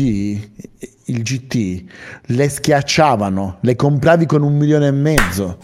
[1.07, 1.85] il GT,
[2.27, 5.59] le schiacciavano, le compravi con un milione e mezzo.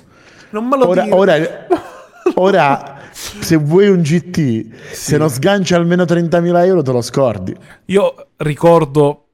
[0.50, 1.14] Non me lo Ora, dire.
[1.16, 1.36] ora,
[2.34, 7.56] ora, se vuoi un GT, se non sgancia almeno 30.000 euro, te lo scordi.
[7.86, 9.24] Io ricordo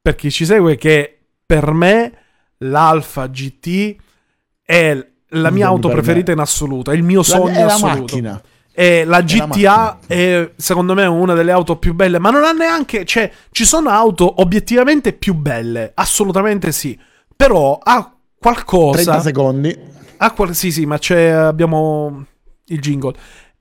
[0.00, 2.12] per chi ci segue che per me
[2.58, 3.96] l'Alfa GT
[4.62, 8.00] è la mia auto preferita in assoluto, è il mio sogno è la assoluto.
[8.00, 8.42] macchina.
[8.72, 9.98] E la GTA macchina.
[10.06, 13.90] è secondo me una delle auto più belle, ma non ha neanche, cioè ci sono
[13.90, 16.98] auto obiettivamente più belle, assolutamente sì,
[17.34, 19.76] però ha 30 qualcosa secondi.
[20.18, 22.24] ha qual- sì, sì, ma c'è abbiamo
[22.66, 23.14] il jingle.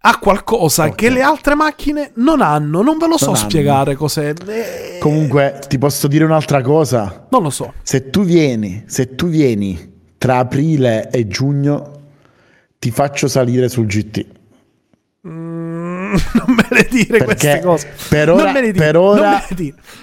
[0.10, 0.96] Ha qualcosa Ok.
[0.96, 3.50] che le altre macchine non hanno, non ve lo so Non hanno.
[3.50, 4.34] spiegare cos'è.
[4.48, 7.26] Eh, Comunque, ti posso dire un'altra cosa.
[7.30, 7.74] non lo so.
[7.84, 11.92] Se tu vieni, se tu vieni tra aprile e giugno,
[12.80, 14.26] ti faccio salire sul GT.
[15.28, 17.88] Mm, non me le dire queste Perché cose.
[18.08, 19.44] per ora, per ora-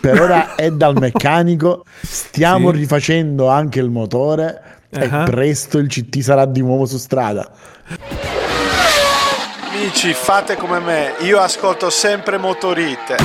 [0.03, 1.85] per ora è dal meccanico.
[2.03, 2.77] Stiamo Sì.
[2.77, 4.61] rifacendo anche il motore.
[4.93, 5.23] Ah.
[5.23, 7.51] E presto il CT sarà di nuovo su strada.
[9.75, 13.17] Amici, fate come me, io ascolto sempre Motorite.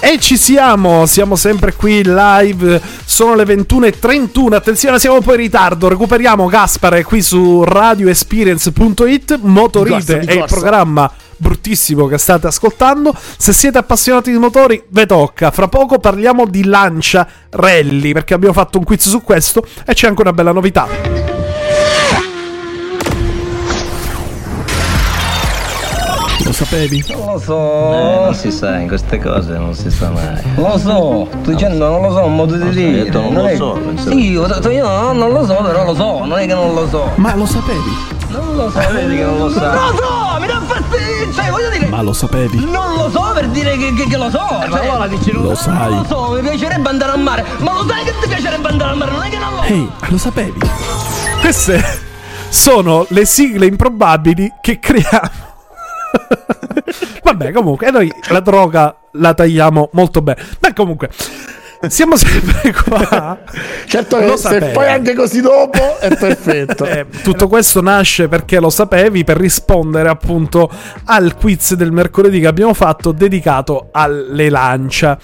[0.00, 5.40] E ci siamo, siamo sempre qui live, sono le 21.31, attenzione siamo un po' in
[5.40, 13.52] ritardo, recuperiamo Gaspare qui su radioexperience.it, Motorite è il programma bruttissimo che state ascoltando, se
[13.52, 18.78] siete appassionati di motori ve tocca, fra poco parliamo di Lancia Rally perché abbiamo fatto
[18.78, 21.25] un quiz su questo e c'è anche una bella novità.
[26.64, 27.04] Sapevi?
[27.08, 30.40] Non lo so, Eh, non si sa, in queste cose non si sa mai.
[30.56, 33.04] non lo so, sto dicendo non lo so, un modo di Ho dire.
[33.04, 35.94] detto non lo è- so, Sì, ho detto io no, non lo so, però lo
[35.94, 37.10] so, non è che non lo so.
[37.16, 38.14] Ma lo sapevi?
[38.28, 38.78] Non lo so.
[38.92, 39.72] Vedi che non lo sa.
[39.72, 41.86] Non lo so, mi dà fastidio, cioè voglio dire.
[41.86, 42.58] Ma lo sapevi?
[42.70, 44.38] Non lo so per dire che, che- che lo so.
[44.68, 45.90] Cioè, allora dici Lo sai.
[45.90, 47.44] Non lo so, mi piacerebbe andare al mare.
[47.58, 49.10] Ma lo sai che ti piacerebbe andare al mare?
[49.12, 49.72] Non è che non lo so.
[49.72, 50.58] Ehi, lo sapevi?
[51.40, 51.84] Queste
[52.48, 55.44] sono le sigle improbabili che creiamo.
[57.26, 60.40] Vabbè, comunque, e noi la droga la tagliamo molto bene.
[60.60, 61.10] Ma comunque,
[61.88, 63.38] siamo sempre qua.
[63.86, 64.72] Certo Lo se sapevi.
[64.72, 66.84] fai anche così dopo è perfetto.
[66.84, 70.70] Eh, tutto questo nasce perché lo sapevi per rispondere appunto
[71.06, 75.18] al quiz del mercoledì che abbiamo fatto dedicato alle lancia.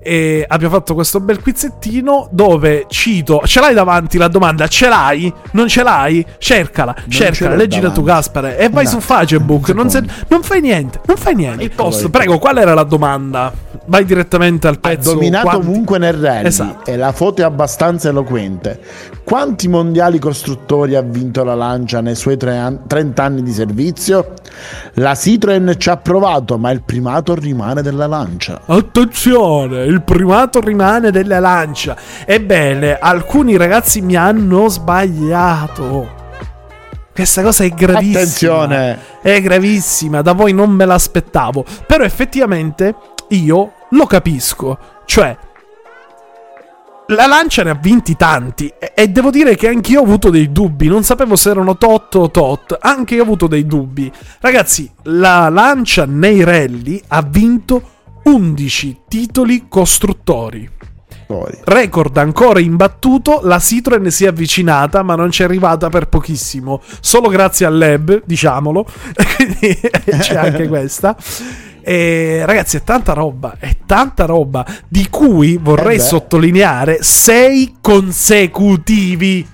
[0.00, 3.42] E abbiamo fatto questo bel quizzettino dove cito.
[3.44, 4.66] Ce l'hai davanti la domanda?
[4.68, 5.30] Ce l'hai?
[5.52, 6.24] Non ce l'hai?
[6.38, 8.02] Cercala, ce cercala, leggila tu.
[8.04, 8.56] Gaspare.
[8.58, 9.70] E vai Un su Facebook.
[9.70, 11.64] Non, se- non fai niente, non fai niente.
[11.64, 12.10] Il posto, vai.
[12.22, 13.52] prego, qual era la domanda?
[13.86, 15.12] Vai direttamente al pezzo.
[15.14, 16.90] Dominato quanti- ovunque nel rally Esatto.
[16.90, 18.80] e la foto è abbastanza eloquente.
[19.24, 24.32] Quanti mondiali costruttori ha vinto la Lancia nei suoi an- 30 anni di servizio?
[24.94, 28.60] La Citroen ci ha provato, ma il primato rimane della Lancia.
[28.66, 31.96] Attenzione, il primato rimane della lancia.
[32.24, 36.16] Ebbene, alcuni ragazzi mi hanno sbagliato.
[37.12, 38.18] Questa cosa è gravissima.
[38.18, 38.98] Attenzione.
[39.22, 41.64] È gravissima, da voi non me l'aspettavo.
[41.86, 42.94] Però effettivamente
[43.30, 44.78] io lo capisco.
[45.04, 45.36] Cioè,
[47.08, 50.52] la lancia ne ha vinti tanti e, e devo dire che anch'io ho avuto dei
[50.52, 54.12] dubbi, non sapevo se erano tot o tot, anche io ho avuto dei dubbi.
[54.40, 57.82] Ragazzi, la lancia nei rally ha vinto
[58.28, 60.68] 11 titoli costruttori.
[61.64, 66.82] Record ancora imbattuto, la Citroen si è avvicinata, ma non ci è arrivata per pochissimo.
[67.00, 68.84] Solo grazie al Lab, diciamolo.
[69.34, 69.80] Quindi
[70.18, 71.16] c'è anche questa.
[71.80, 79.46] E ragazzi, è tanta roba, è tanta roba, di cui vorrei Eh sottolineare 6 consecutivi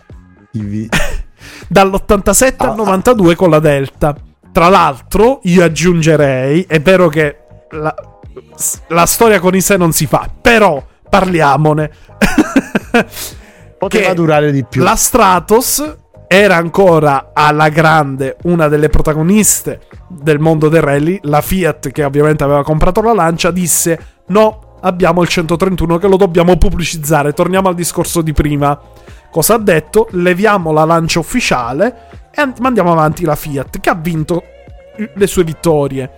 [0.50, 0.88] Ivi.
[1.68, 4.16] dall'87 Ah, al 92 con la Delta.
[4.50, 7.38] Tra l'altro, io aggiungerei, è vero che
[7.70, 7.94] la,
[8.88, 11.90] la storia con i sé non si fa, però parliamone.
[13.79, 14.83] Poteva Che durare di più.
[14.83, 21.18] La Stratos era ancora alla grande una delle protagoniste del mondo del rally.
[21.23, 26.16] La Fiat, che ovviamente aveva comprato la lancia, disse: No, abbiamo il 131 che lo
[26.16, 27.33] dobbiamo pubblicizzare.
[27.33, 28.79] Torniamo al discorso di prima.
[29.31, 30.09] Cosa ha detto?
[30.12, 34.42] Leviamo la lancia ufficiale e an- mandiamo avanti la Fiat, che ha vinto
[35.14, 36.11] le sue vittorie.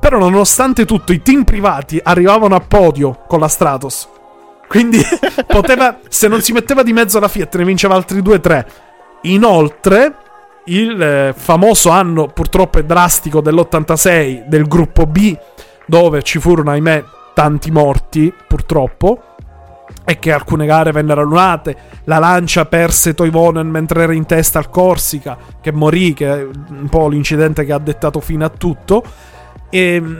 [0.00, 4.08] Però, nonostante tutto, i team privati arrivavano a podio con la Stratos.
[4.66, 5.00] Quindi
[5.46, 8.64] poteva, se non si metteva di mezzo la Fiat, ne vinceva altri 2-3.
[9.22, 10.14] Inoltre,
[10.66, 15.36] il eh, famoso anno purtroppo è drastico dell'86 del gruppo B,
[15.86, 19.24] dove ci furono, ahimè, tanti morti, purtroppo.
[20.04, 21.76] E che alcune gare vennero annullate.
[22.04, 26.88] La Lancia perse Toivonen mentre era in testa al Corsica, che morì, che è un
[26.88, 29.02] po' l'incidente che ha dettato fine a tutto.
[29.70, 30.18] E mm,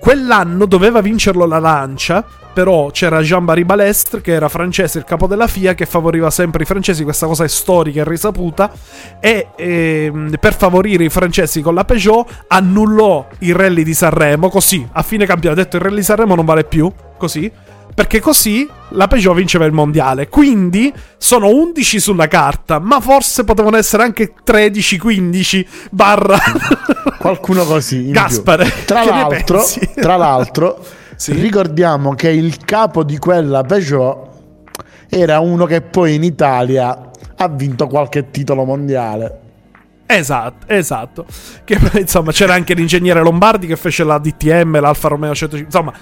[0.00, 5.46] quell'anno doveva vincerlo la Lancia, però c'era Jean-Marie Balestre, che era francese, il capo della
[5.46, 8.70] FIA, che favoriva sempre i francesi, questa cosa è storica e risaputa,
[9.20, 14.86] e ehm, per favorire i francesi con la Peugeot annullò il rally di Sanremo, così,
[14.92, 17.50] a fine campionato, ha detto il rally di Sanremo non vale più, così,
[17.94, 20.28] perché così la Peugeot vinceva il mondiale.
[20.28, 26.38] Quindi sono 11 sulla carta, ma forse potevano essere anche 13-15 barra
[27.18, 28.10] Qualcuno così.
[28.10, 28.70] Gaspare.
[28.84, 29.62] Tra l'altro,
[29.94, 30.84] tra l'altro
[31.16, 31.32] Sì.
[31.34, 34.30] ricordiamo che il capo di quella Peugeot
[35.08, 39.38] era uno che poi in Italia ha vinto qualche titolo mondiale.
[40.06, 41.26] Esatto, esatto.
[41.64, 45.66] Che insomma c'era anche l'ingegnere Lombardi che fece la DTM, l'Alfa Romeo 105.
[45.66, 45.92] Insomma,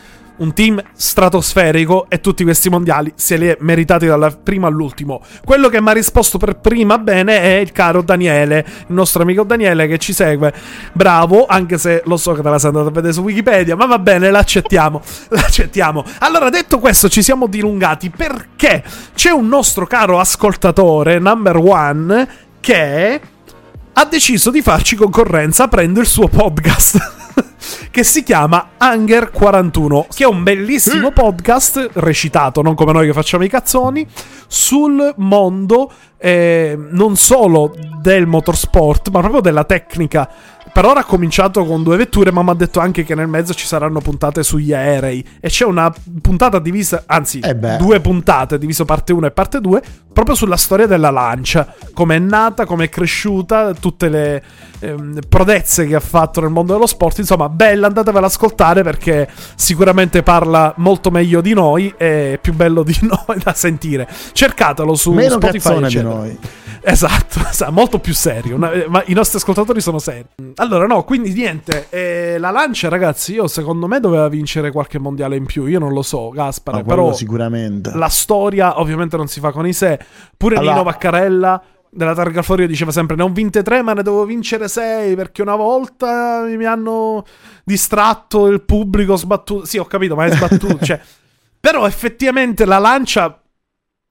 [0.40, 5.22] un team stratosferico e tutti questi mondiali se li è meritati dal primo all'ultimo.
[5.44, 9.44] Quello che mi ha risposto per prima bene è il caro Daniele, il nostro amico
[9.44, 10.52] Daniele che ci segue.
[10.92, 13.86] Bravo, anche se lo so che te la sei andato a vedere su Wikipedia, ma
[13.86, 15.00] va bene, l'accettiamo.
[15.28, 16.04] l'accettiamo.
[16.20, 18.82] Allora, detto questo, ci siamo dilungati perché
[19.14, 22.28] c'è un nostro caro ascoltatore, number one,
[22.60, 23.20] che
[23.92, 27.18] ha deciso di farci concorrenza aprendo il suo podcast.
[27.90, 33.12] che si chiama Hunger 41, che è un bellissimo podcast recitato, non come noi che
[33.12, 34.06] facciamo i cazzoni,
[34.46, 35.90] sul mondo
[36.22, 40.28] eh, non solo del motorsport, ma proprio della tecnica.
[40.72, 43.54] Per ora ha cominciato con due vetture, ma mi ha detto anche che nel mezzo
[43.54, 45.26] ci saranno puntate sugli aerei.
[45.40, 49.82] E c'è una puntata divisa, anzi, Eh due puntate diviso parte 1 e parte 2,
[50.12, 51.74] proprio sulla storia della lancia.
[51.92, 54.42] Come è nata, come è cresciuta, tutte le
[54.80, 57.18] ehm, prodezze che ha fatto nel mondo dello sport.
[57.18, 62.54] Insomma, bella, andatevela ad ascoltare perché sicuramente parla molto meglio di noi e è più
[62.54, 64.08] bello di noi da sentire.
[64.32, 65.86] Cercatelo su Meno Spotify.
[65.86, 66.38] di noi.
[66.82, 68.56] Esatto, esatto, molto più serio.
[68.72, 70.24] eh, ma i nostri ascoltatori sono seri.
[70.56, 71.86] Allora, no, quindi niente.
[71.90, 75.66] eh, la lancia, ragazzi, io secondo me doveva vincere qualche mondiale in più.
[75.66, 76.82] Io non lo so, Gaspare.
[76.82, 77.92] Quello però sicuramente.
[77.94, 79.98] la storia ovviamente non si fa con i sé.
[80.36, 84.02] Pure Allora- Nino Vaccarella della Targa Florio diceva sempre: Ne ho vinte tre, ma ne
[84.02, 85.14] devo vincere sei.
[85.14, 87.24] Perché una volta mi hanno
[87.64, 89.64] distratto il pubblico sbattuto.
[89.66, 90.78] Sì, ho capito, ma è sbattuto.
[90.84, 91.00] cioè,
[91.58, 93.40] però effettivamente la lancia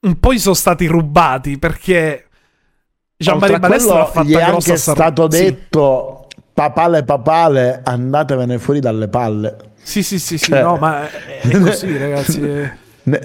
[0.01, 2.25] un po' gli sono stati rubati perché.
[3.21, 4.77] Gianmari Oltre a Balestra l'ha fatta gli è anche Sanremo.
[4.77, 5.43] stato Sì.
[5.43, 11.39] detto papale papale andatevene fuori dalle palle Sì, sì, sì, sì, Cioè- no, ma è,
[11.41, 12.71] è così, ragazzi.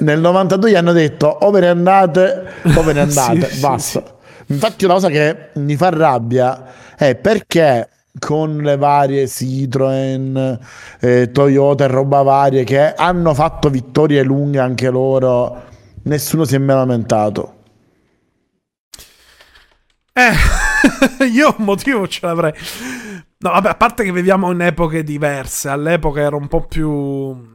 [0.01, 2.45] Nel 92 gli hanno detto o ve ne andate
[2.77, 4.03] o ve ne andate Sì, sì, basta
[4.47, 6.65] infatti una cosa che mi fa rabbia
[6.97, 10.59] è perché con le varie Citroen
[11.01, 15.65] eh, Toyota e roba varie che hanno fatto vittorie lunghe anche loro
[16.05, 17.53] nessuno si è mai lamentato
[20.17, 22.53] Eh, io un motivo ce l'avrei.
[23.39, 25.69] No, vabbè, a parte che viviamo in epoche diverse.
[25.69, 27.54] All'epoca era un po' più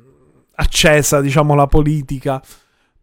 [0.60, 2.42] accesa, diciamo, la politica.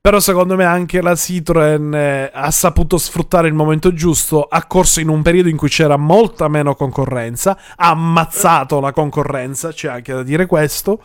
[0.01, 5.01] Però secondo me anche la Citroen eh, ha saputo sfruttare il momento giusto, ha corso
[5.01, 10.13] in un periodo in cui c'era molta meno concorrenza, ha ammazzato la concorrenza, c'è anche
[10.13, 11.03] da dire questo.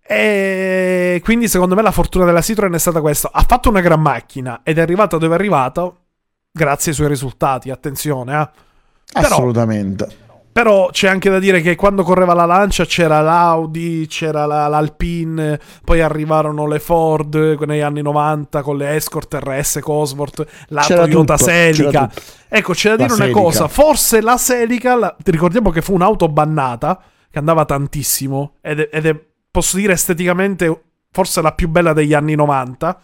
[0.00, 3.30] E quindi secondo me la fortuna della Citroen è stata questa.
[3.32, 5.92] Ha fatto una gran macchina ed è arrivata dove è arrivata
[6.52, 8.40] grazie ai suoi risultati, attenzione.
[8.40, 8.48] eh.
[9.20, 10.26] Però, assolutamente
[10.58, 15.56] però c'è anche da dire che quando correva la lancia c'era l'Audi, c'era la- l'Alpine,
[15.84, 21.36] poi arrivarono le Ford negli anni 90 con le Escort RS Cosworth, la C'era Toyota
[21.36, 22.10] tutto, Celica.
[22.48, 23.40] Ecco, c'è da La dire una Celica.
[23.40, 28.80] cosa, forse la Celica, la- ti ricordiamo che fu un'auto bannata, che andava tantissimo, ed
[28.80, 29.16] è, ed è,
[29.52, 33.00] posso dire esteticamente, forse la più bella degli anni 90.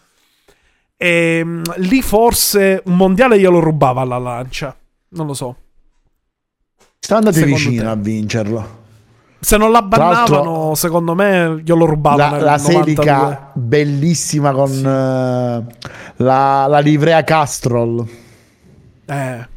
[0.96, 4.76] E mm, lì forse un mondiale glielo rubava alla lancia,
[5.10, 5.56] non lo so.
[7.06, 7.88] Siamo andati vicino te?
[7.88, 8.82] a vincerlo
[9.40, 12.36] Se non la bannavano, secondo me glielo rubavano.
[12.36, 12.82] la, la 92.
[12.84, 15.76] Selica bellissima con eh,
[16.16, 18.06] la, la livrea Castrol
[19.06, 19.52] Eh.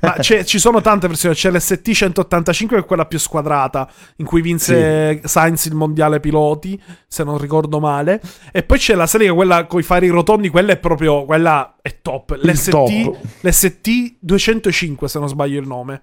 [0.00, 1.34] Ma c'è- ci sono tante versioni.
[1.36, 6.80] C'è l'ST 185 che è quella più squadrata, in cui vinse Sainz il mondiale piloti,
[7.06, 8.20] se non ricordo male.
[8.50, 11.98] E poi c'è la Selica, quella con i fari rotondi, quella è proprio, quella è
[12.02, 12.36] top.
[12.42, 13.16] L'ST, top.
[13.42, 16.02] l'ST 205, se non sbaglio il nome.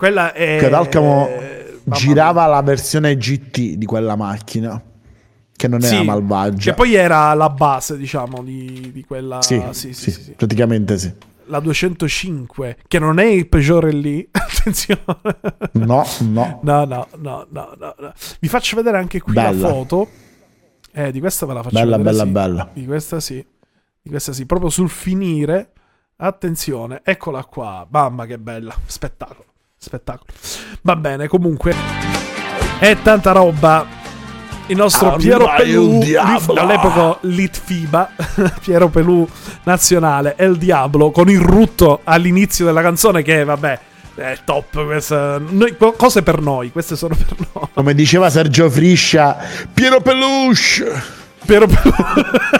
[0.00, 0.56] Quella è...
[0.58, 4.82] che Dalcamo eh, girava la versione GT di quella macchina
[5.54, 9.42] che non era Sì, malvagia Che poi era la base, diciamo, di, di quella...
[9.42, 11.12] sì, sì, sì, sì, sì, praticamente sì
[11.48, 14.26] La 205, che non è il Peugeot lì.
[14.32, 15.02] Attenzione.
[15.72, 18.12] no no No, no, no, no, no.
[18.40, 19.50] Vi faccio vedere anche qui Bella.
[19.50, 20.08] la foto.
[20.92, 22.10] Eh, di questa ve la faccio Bella, vedere.
[22.16, 22.30] bella, sì.
[22.30, 22.70] bella.
[22.72, 23.46] Di questa sì.
[24.00, 24.46] Di questa sì.
[24.46, 25.72] Proprio sul finire.
[26.16, 27.86] Attenzione, eccola qua.
[27.90, 28.74] Mamma che bella.
[28.86, 29.44] Spettacolo.
[29.90, 30.30] Spettacolo.
[30.82, 31.74] Va bene, comunque.
[32.78, 33.86] È tanta roba.
[34.66, 36.00] Il nostro Ah, Piero Pelù,
[36.54, 38.10] all'epoca Litfiba,
[38.60, 39.26] Piero Pelù
[39.64, 43.80] nazionale, è il diavolo, con il rutto all'inizio della canzone che, vabbè,
[44.16, 44.84] è top.
[44.84, 47.68] Questa, noi- cose per noi, queste sono per noi.
[47.72, 49.36] come diceva Sergio Friscia
[49.72, 50.92] Piero Peluche
[51.44, 51.94] Piero Pelù.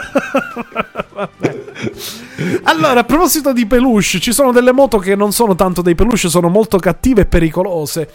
[2.63, 6.29] Allora, a proposito di peluche, ci sono delle moto che non sono tanto dei peluche,
[6.29, 8.09] sono molto cattive e pericolose.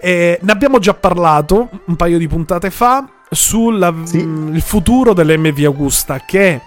[0.00, 4.60] Eh, ne abbiamo già parlato un paio di puntate fa sul Sì.
[4.60, 6.60] futuro dell'MV Augusta che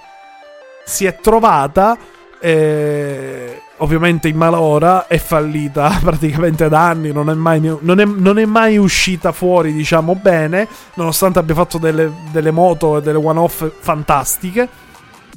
[0.85, 1.97] si è trovata
[2.39, 8.37] eh, ovviamente in malora è fallita praticamente da anni non è mai, non è- non
[8.39, 13.39] è mai uscita fuori diciamo bene nonostante abbia fatto delle, delle moto e delle one
[13.39, 14.67] off fantastiche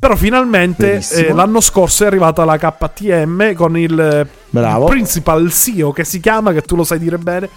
[0.04, 4.84] però finalmente eh, l'anno scorso è arrivata la KTM con il eh, Bravo.
[4.84, 7.48] principal CEO che si chiama che tu lo sai dire bene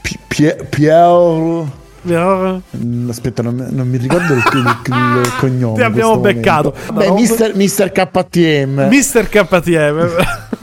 [0.00, 5.76] Pi- Pie- Piero Eh, Mm, Aspetta, non, mi- non mi ricordo il, il- il cognome.
[5.76, 6.74] Ti abbiamo beccato.
[6.92, 8.88] Beh, mister, mister KTM.
[8.88, 10.08] Mister KTM.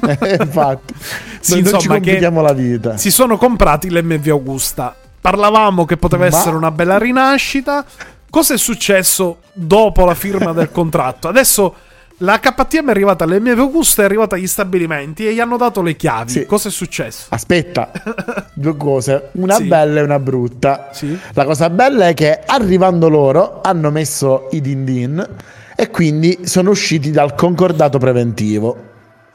[0.07, 0.93] Eh, Infatti,
[1.39, 2.97] Sì, non, non ci insomma, complichiamo la vita.
[2.97, 4.95] si sono comprati l'MV Augusta.
[5.19, 7.85] Parlavamo che poteva Ma- essere una bella rinascita.
[8.31, 11.27] Cosa è successo dopo la firma del contratto?
[11.27, 11.75] Adesso
[12.19, 15.95] la KTM è arrivata all'MV Augusta, è arrivata agli stabilimenti e gli hanno dato le
[15.97, 16.29] chiavi.
[16.31, 16.45] Sì.
[16.45, 17.25] Cosa è successo?
[17.29, 17.91] Aspetta,
[18.55, 19.65] due cose, una Sì.
[19.65, 20.89] bella e una brutta.
[20.93, 21.17] Sì.
[21.33, 25.27] La cosa bella è che arrivando loro hanno messo i din din
[25.75, 28.77] e quindi sono usciti dal concordato preventivo.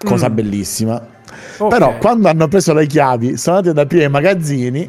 [0.02, 0.94] Cosa bellissima.
[0.94, 1.14] Mm.
[1.58, 1.68] Ok.
[1.68, 4.88] Però quando hanno preso le chiavi sono andati ad aprire i magazzini,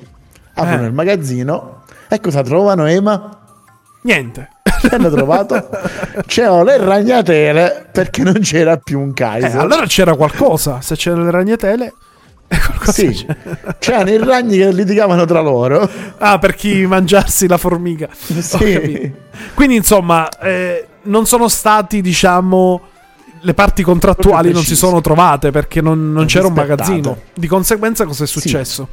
[0.53, 0.87] aprono Eh.
[0.87, 3.36] il magazzino e cosa trovano Ema?
[4.07, 4.49] Niente.
[4.63, 5.67] Che hanno trovato?
[6.25, 9.59] C'erano le ragnatele perché non c'era più un Eh, Kaiser.
[9.59, 10.79] allora c'era qualcosa.
[10.81, 11.93] Se c'erano le ragnatele.
[12.47, 12.57] eh,
[12.91, 13.35] Sì, c'è.
[13.79, 15.89] c'erano i ragni che litigavano tra loro.
[16.19, 18.07] Ah, per chi mangiarsi la formica.
[18.39, 19.11] Sì.
[19.53, 22.81] Quindi, insomma, eh, non sono stati, diciamo.
[23.41, 27.17] Le parti contrattuali non si sono trovate perché non, non c'era un magazzino.
[27.33, 28.87] Di conseguenza, cosa è successo?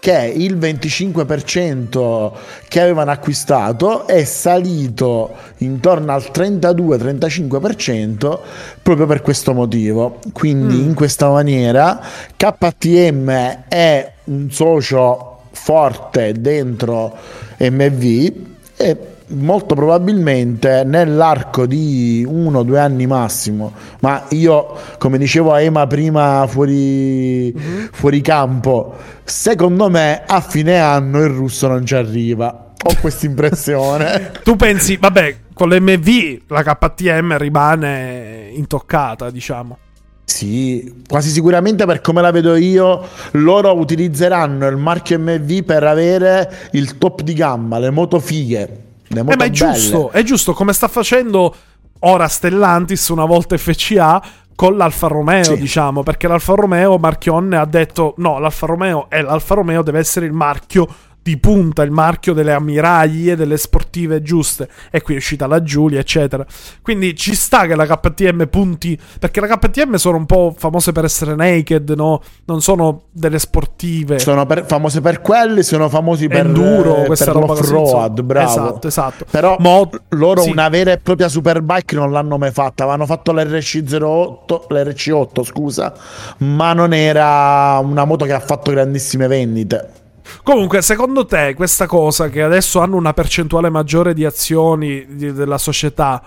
[0.00, 2.32] Che il 25%
[2.66, 8.38] che avevano acquistato è salito intorno al 32-35%
[8.82, 10.18] proprio per questo motivo.
[10.32, 12.00] Quindi in questa maniera
[12.34, 17.14] KTM è un socio forte dentro
[17.58, 18.32] MV
[18.76, 18.96] e
[19.30, 25.86] molto probabilmente nell'arco di uno o due anni massimo ma io come dicevo a Ema
[25.86, 27.52] prima fuori,
[27.92, 34.32] fuori campo secondo me a fine anno il russo non ci arriva ho questa impressione
[34.42, 39.78] Tu pensi, vabbè, con l'MV la KTM rimane intoccata, diciamo.
[40.24, 46.68] Sì, quasi sicuramente per come la vedo io, loro utilizzeranno il marchio MV per avere
[46.72, 48.89] il top di gamma, le moto fighe.
[49.16, 51.54] Eh, ma è giusto, è giusto come sta facendo
[52.00, 54.22] ora Stellantis una volta FCA
[54.54, 55.56] con l'Alfa Romeo, Sì.
[55.56, 60.26] diciamo, perché l'Alfa Romeo Marchionne ha detto no, l'Alfa Romeo è l'Alfa Romeo, deve essere
[60.26, 60.86] il marchio
[61.22, 64.68] di punta, il marchio delle ammiraglie, delle sportive giuste.
[64.90, 66.44] E qui è uscita la Giulia, eccetera.
[66.82, 71.04] Quindi ci sta che la KTM punti, perché la KTM sono un po' famose per
[71.04, 72.22] essere naked, no?
[72.46, 74.18] Non sono delle sportive.
[74.18, 78.50] Sono per- famose per quelli, sono famosi per, Enduro, eh, questa per l'off-road, bravo.
[78.50, 79.24] Esatto, esatto.
[79.30, 80.50] Però Mo- loro sì.
[80.50, 82.84] una vera e propria superbike non l'hanno mai fatta.
[82.84, 85.92] Avevano fatto l'RC08, l'RC8, scusa,
[86.38, 89.98] ma non era una moto che ha fatto grandissime vendite.
[90.42, 95.58] Comunque, secondo te, questa cosa che adesso hanno una percentuale maggiore di azioni di- della
[95.58, 96.22] società,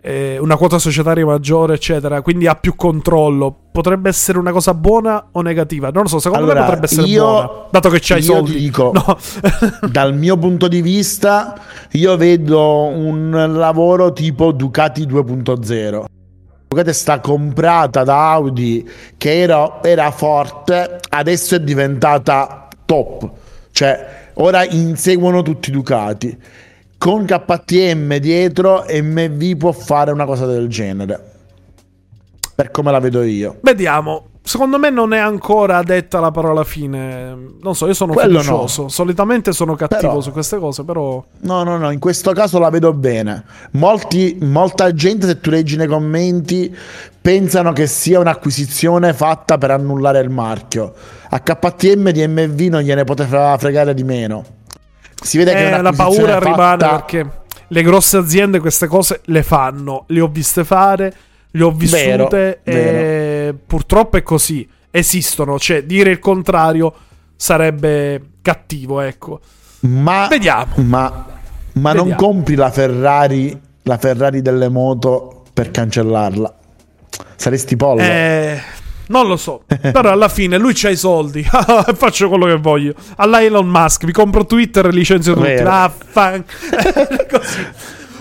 [0.00, 5.28] eh, una quota societaria maggiore, eccetera, quindi ha più controllo, potrebbe essere una cosa buona
[5.32, 5.90] o negativa?
[5.90, 8.52] Non lo so, secondo me Allora, potrebbe essere io- buona, dato che c'hai i soldi.
[8.52, 9.18] ti dico, No.
[9.90, 11.58] Dal mio punto di vista,
[11.92, 16.04] io vedo un lavoro tipo Ducati 2.0.
[16.68, 23.30] Ducati sta comprata da Audi che era, era forte, adesso è diventata top.
[23.70, 26.38] Cioè, ora inseguono tutti i Ducati.
[26.96, 31.32] Con KTM dietro, MV può fare una cosa del genere.
[32.54, 33.58] Per come la vedo io.
[33.60, 34.28] Vediamo.
[34.48, 37.36] Secondo me non è ancora detta la parola fine.
[37.60, 38.86] Non so, io sono Quello fiducioso.
[38.86, 41.22] Solitamente sono cattivo Però- su queste cose, però.
[41.40, 43.42] No, no, no, in questo caso la vedo bene.
[43.72, 46.72] Molti, molta gente, se tu leggi nei commenti,
[47.20, 50.94] pensano che sia un'acquisizione fatta per annullare il marchio.
[51.30, 54.44] A KTM di MV non gliene poteva fregare di meno.
[55.20, 57.30] Si vede che è Eh, la paura rimane fatta- perché
[57.66, 60.04] le grosse aziende queste cose le fanno.
[60.06, 61.12] Le ho viste fare,
[61.56, 64.68] le ho vissute Vero, e purtroppo è così.
[64.90, 66.94] Esistono, cioè dire il contrario
[67.34, 69.40] sarebbe cattivo, ecco.
[69.80, 70.74] Ma, Vediamo.
[70.76, 71.26] ma,
[71.72, 72.32] ma non Vediamo.
[72.32, 76.54] compri la Ferrari, la Ferrari delle moto per cancellarla.
[77.36, 78.00] Saresti pollo.
[78.00, 78.60] Eh,
[79.08, 79.62] non lo so.
[79.68, 81.42] Però alla fine lui c'ha i soldi.
[81.94, 82.94] Faccio quello che voglio.
[83.16, 85.46] Alla Elon Musk, mi compro Twitter e licenzio tutti.
[85.46, 85.64] Vero.
[85.70, 86.44] Vaffan.
[87.30, 87.66] Così.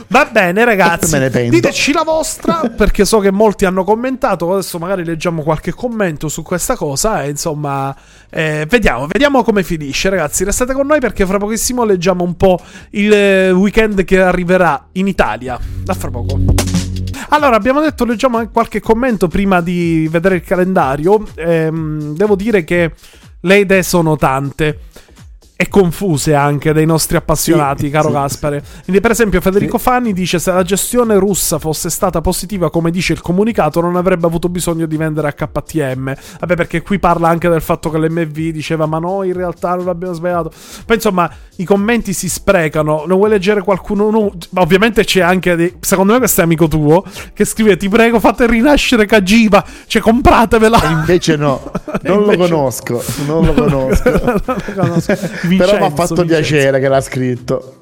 [0.08, 1.50] Va bene, ragazzi.
[1.50, 4.52] Diteci la vostra, perché so che molti hanno commentato.
[4.54, 7.24] Adesso magari leggiamo qualche commento su questa cosa.
[7.24, 7.96] E insomma,
[8.30, 10.44] eh, vediamo, vediamo come finisce, ragazzi.
[10.44, 12.60] Restate con noi perché fra pochissimo leggiamo un po'
[12.92, 15.60] il eh, weekend che arriverà in Italia.
[15.84, 16.40] Da fra poco.
[17.30, 21.26] Allora, abbiamo detto, leggiamo anche qualche commento prima di vedere il calendario.
[21.36, 22.92] Ehm, devo dire che
[23.42, 24.80] le idee sono tante.
[25.58, 28.64] E confuse anche dai nostri appassionati, Sì, caro sì, Gaspare.
[28.84, 33.14] Quindi, per esempio, Federico Fanni dice: Se la gestione russa fosse stata positiva, come dice
[33.14, 36.14] il comunicato, non avrebbe avuto bisogno di vendere HTM.
[36.42, 39.86] Vabbè, perché qui parla anche del fatto che l'MV diceva: Ma noi in realtà non
[39.86, 40.52] l'abbiamo sbagliato.
[40.86, 43.06] Poi, insomma, i commenti si sprecano.
[43.08, 44.10] Non vuoi leggere qualcuno?
[44.10, 44.32] No.
[44.50, 45.56] Ma ovviamente c'è anche.
[45.56, 45.74] Dei...
[45.80, 47.02] Secondo me, questo è amico tuo
[47.34, 49.64] che scrive: Ti prego, fate rinascere Kajiva.
[49.88, 50.84] Cioè, compratevela.
[50.90, 51.72] Invece no,
[52.04, 54.04] non Invece- lo conosco, non lo conosco.
[54.46, 55.14] Non lo conosco.
[55.48, 56.50] Però mi ha Vincenzo, fatto Vincenzo.
[56.50, 57.76] piacere che l'ha scritto.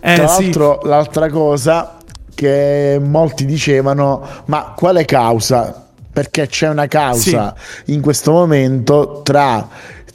[0.00, 0.42] Eh, Tra sì.
[0.44, 1.96] l'altro, l'altra cosa
[2.34, 5.86] che molti dicevano, ma quale causa?
[6.12, 7.54] Perché c'è una causa
[7.86, 9.66] in questo momento tra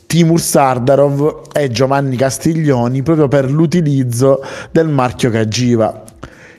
[0.06, 4.42] Timur Sardarov e Giovanni Castiglioni proprio per l'utilizzo
[4.72, 6.04] del marchio Cagiva.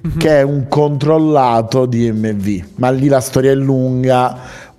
[0.02, 0.16] Mhm.
[0.18, 4.36] Che è un controllato di MV, ma lì la storia è lunga.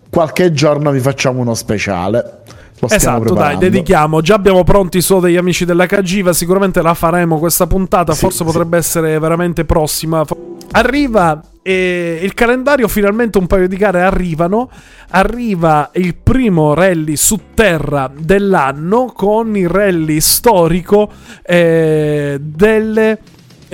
[0.09, 2.40] Qualche giorno vi facciamo uno speciale.
[2.89, 4.21] Esatto, dai, dedichiamo.
[4.21, 6.33] Già abbiamo pronti i suoi degli amici della Cagiva.
[6.33, 8.13] Sicuramente la faremo questa puntata.
[8.13, 8.43] Sì, forse sì.
[8.43, 10.23] potrebbe essere veramente prossima.
[10.71, 12.87] Arriva eh, il calendario.
[12.87, 14.69] Finalmente un paio di gare arrivano.
[15.09, 21.11] Arriva il primo rally su terra dell'anno con il rally storico
[21.43, 23.19] eh, delle.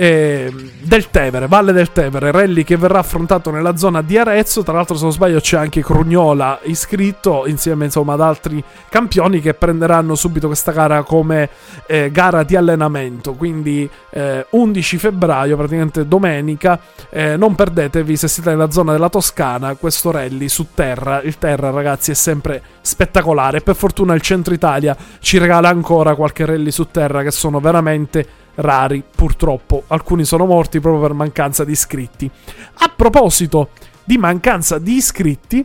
[0.00, 4.62] Eh, del Tevere, Valle del Tevere, rally che verrà affrontato nella zona di Arezzo.
[4.62, 9.54] Tra l'altro, se non sbaglio, c'è anche Crugnola iscritto insieme insomma ad altri campioni che
[9.54, 11.48] prenderanno subito questa gara come
[11.88, 13.32] eh, gara di allenamento.
[13.32, 16.78] Quindi, eh, 11 febbraio, praticamente domenica.
[17.10, 21.20] eh, non perdetevi se siete nella zona della Toscana questo rally su terra.
[21.22, 23.62] Il terra, ragazzi, è sempre spettacolare.
[23.62, 28.46] Per fortuna, il centro Italia ci regala ancora qualche rally su terra che sono veramente
[28.58, 29.84] rari, purtroppo.
[29.88, 32.30] Alcuni sono morti proprio per mancanza di iscritti.
[32.78, 33.70] A proposito
[34.04, 35.64] di mancanza di iscritti,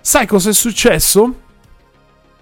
[0.00, 1.34] sai cosa è successo?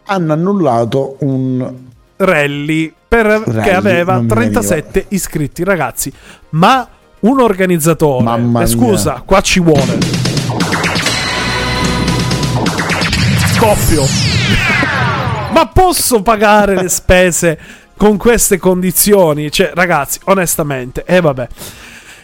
[0.06, 1.74] Hanno annullato un
[2.16, 6.12] Rally per, Rally, che aveva non mi 37 iscritti, ragazzi.
[6.50, 6.88] Ma
[7.20, 9.98] un organizzatore, Mamma eh, scusa, qua ci vuole.
[13.54, 14.04] Scoppio.
[15.52, 17.58] Ma posso pagare le spese
[17.96, 19.50] con queste condizioni?
[19.50, 21.48] Cioè, ragazzi, onestamente, e vabbè.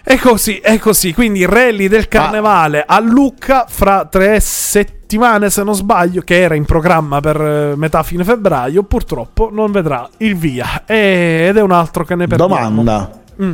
[0.04, 1.14] È così, è così.
[1.14, 6.64] Quindi rally del carnevale a Lucca fra tre settimane, se non sbaglio, che era in
[6.64, 10.82] programma per eh, metà fine febbraio, purtroppo non vedrà il via.
[10.86, 12.54] Ed è un altro che ne perdiamo.
[12.54, 13.20] domanda.
[13.40, 13.52] Mm.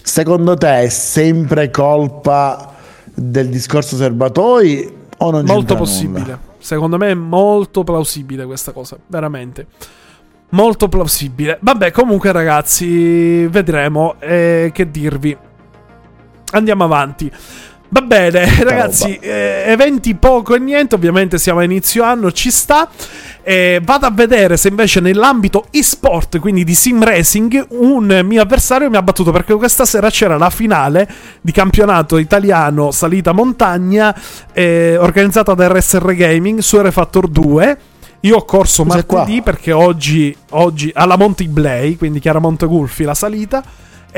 [0.00, 2.74] Secondo te è sempre colpa
[3.12, 6.20] del discorso serbatoi o non Molto c'entra possibile.
[6.20, 6.38] nulla?
[6.60, 9.66] Secondo me è molto plausibile questa cosa, veramente.
[10.50, 11.58] Molto plausibile.
[11.60, 15.36] Vabbè, comunque ragazzi, vedremo eh, che dirvi.
[16.52, 17.30] Andiamo avanti.
[17.90, 22.88] Va bene, ragazzi, eh, eventi poco e niente, ovviamente siamo a inizio anno, ci sta.
[23.42, 28.90] Eh, vado a vedere se invece nell'ambito e-sport, quindi di sim racing, un mio avversario
[28.90, 31.08] mi ha battuto perché questa sera c'era la finale
[31.40, 34.14] di campionato italiano salita montagna
[34.52, 37.78] eh, organizzata da RSR Gaming su R Factor 2.
[38.20, 39.42] Io ho corso Cos'è martedì qua?
[39.42, 43.62] perché oggi, oggi alla Monte Blay, quindi Chiaramonte Gulfi, la salita.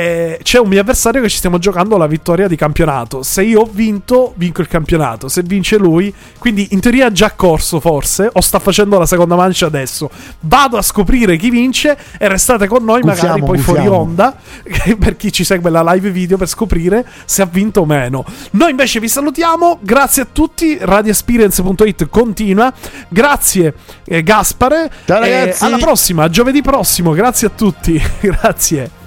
[0.01, 3.23] Eh, c'è un mio avversario che ci stiamo giocando la vittoria di campionato.
[3.23, 5.29] Se io ho vinto, vinco il campionato.
[5.29, 9.37] Se vince lui, quindi in teoria ha già corso forse, o sta facendo la seconda
[9.37, 10.11] mancia adesso.
[10.41, 14.03] Vado a scoprire chi vince e restate con noi magari poi fuori gufiamo.
[14.03, 14.35] onda,
[14.99, 18.25] per chi ci segue la live video per scoprire se ha vinto o meno.
[18.53, 22.73] Noi invece vi salutiamo, grazie a tutti, radioexperience.it continua.
[23.09, 23.75] Grazie
[24.07, 24.91] eh, Gaspare.
[25.05, 25.65] Ciao, E ragazzi.
[25.65, 27.13] alla prossima, giovedì prossimo.
[27.13, 28.03] Grazie a tutti.
[28.21, 29.00] grazie.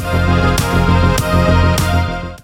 [0.00, 0.31] Bye.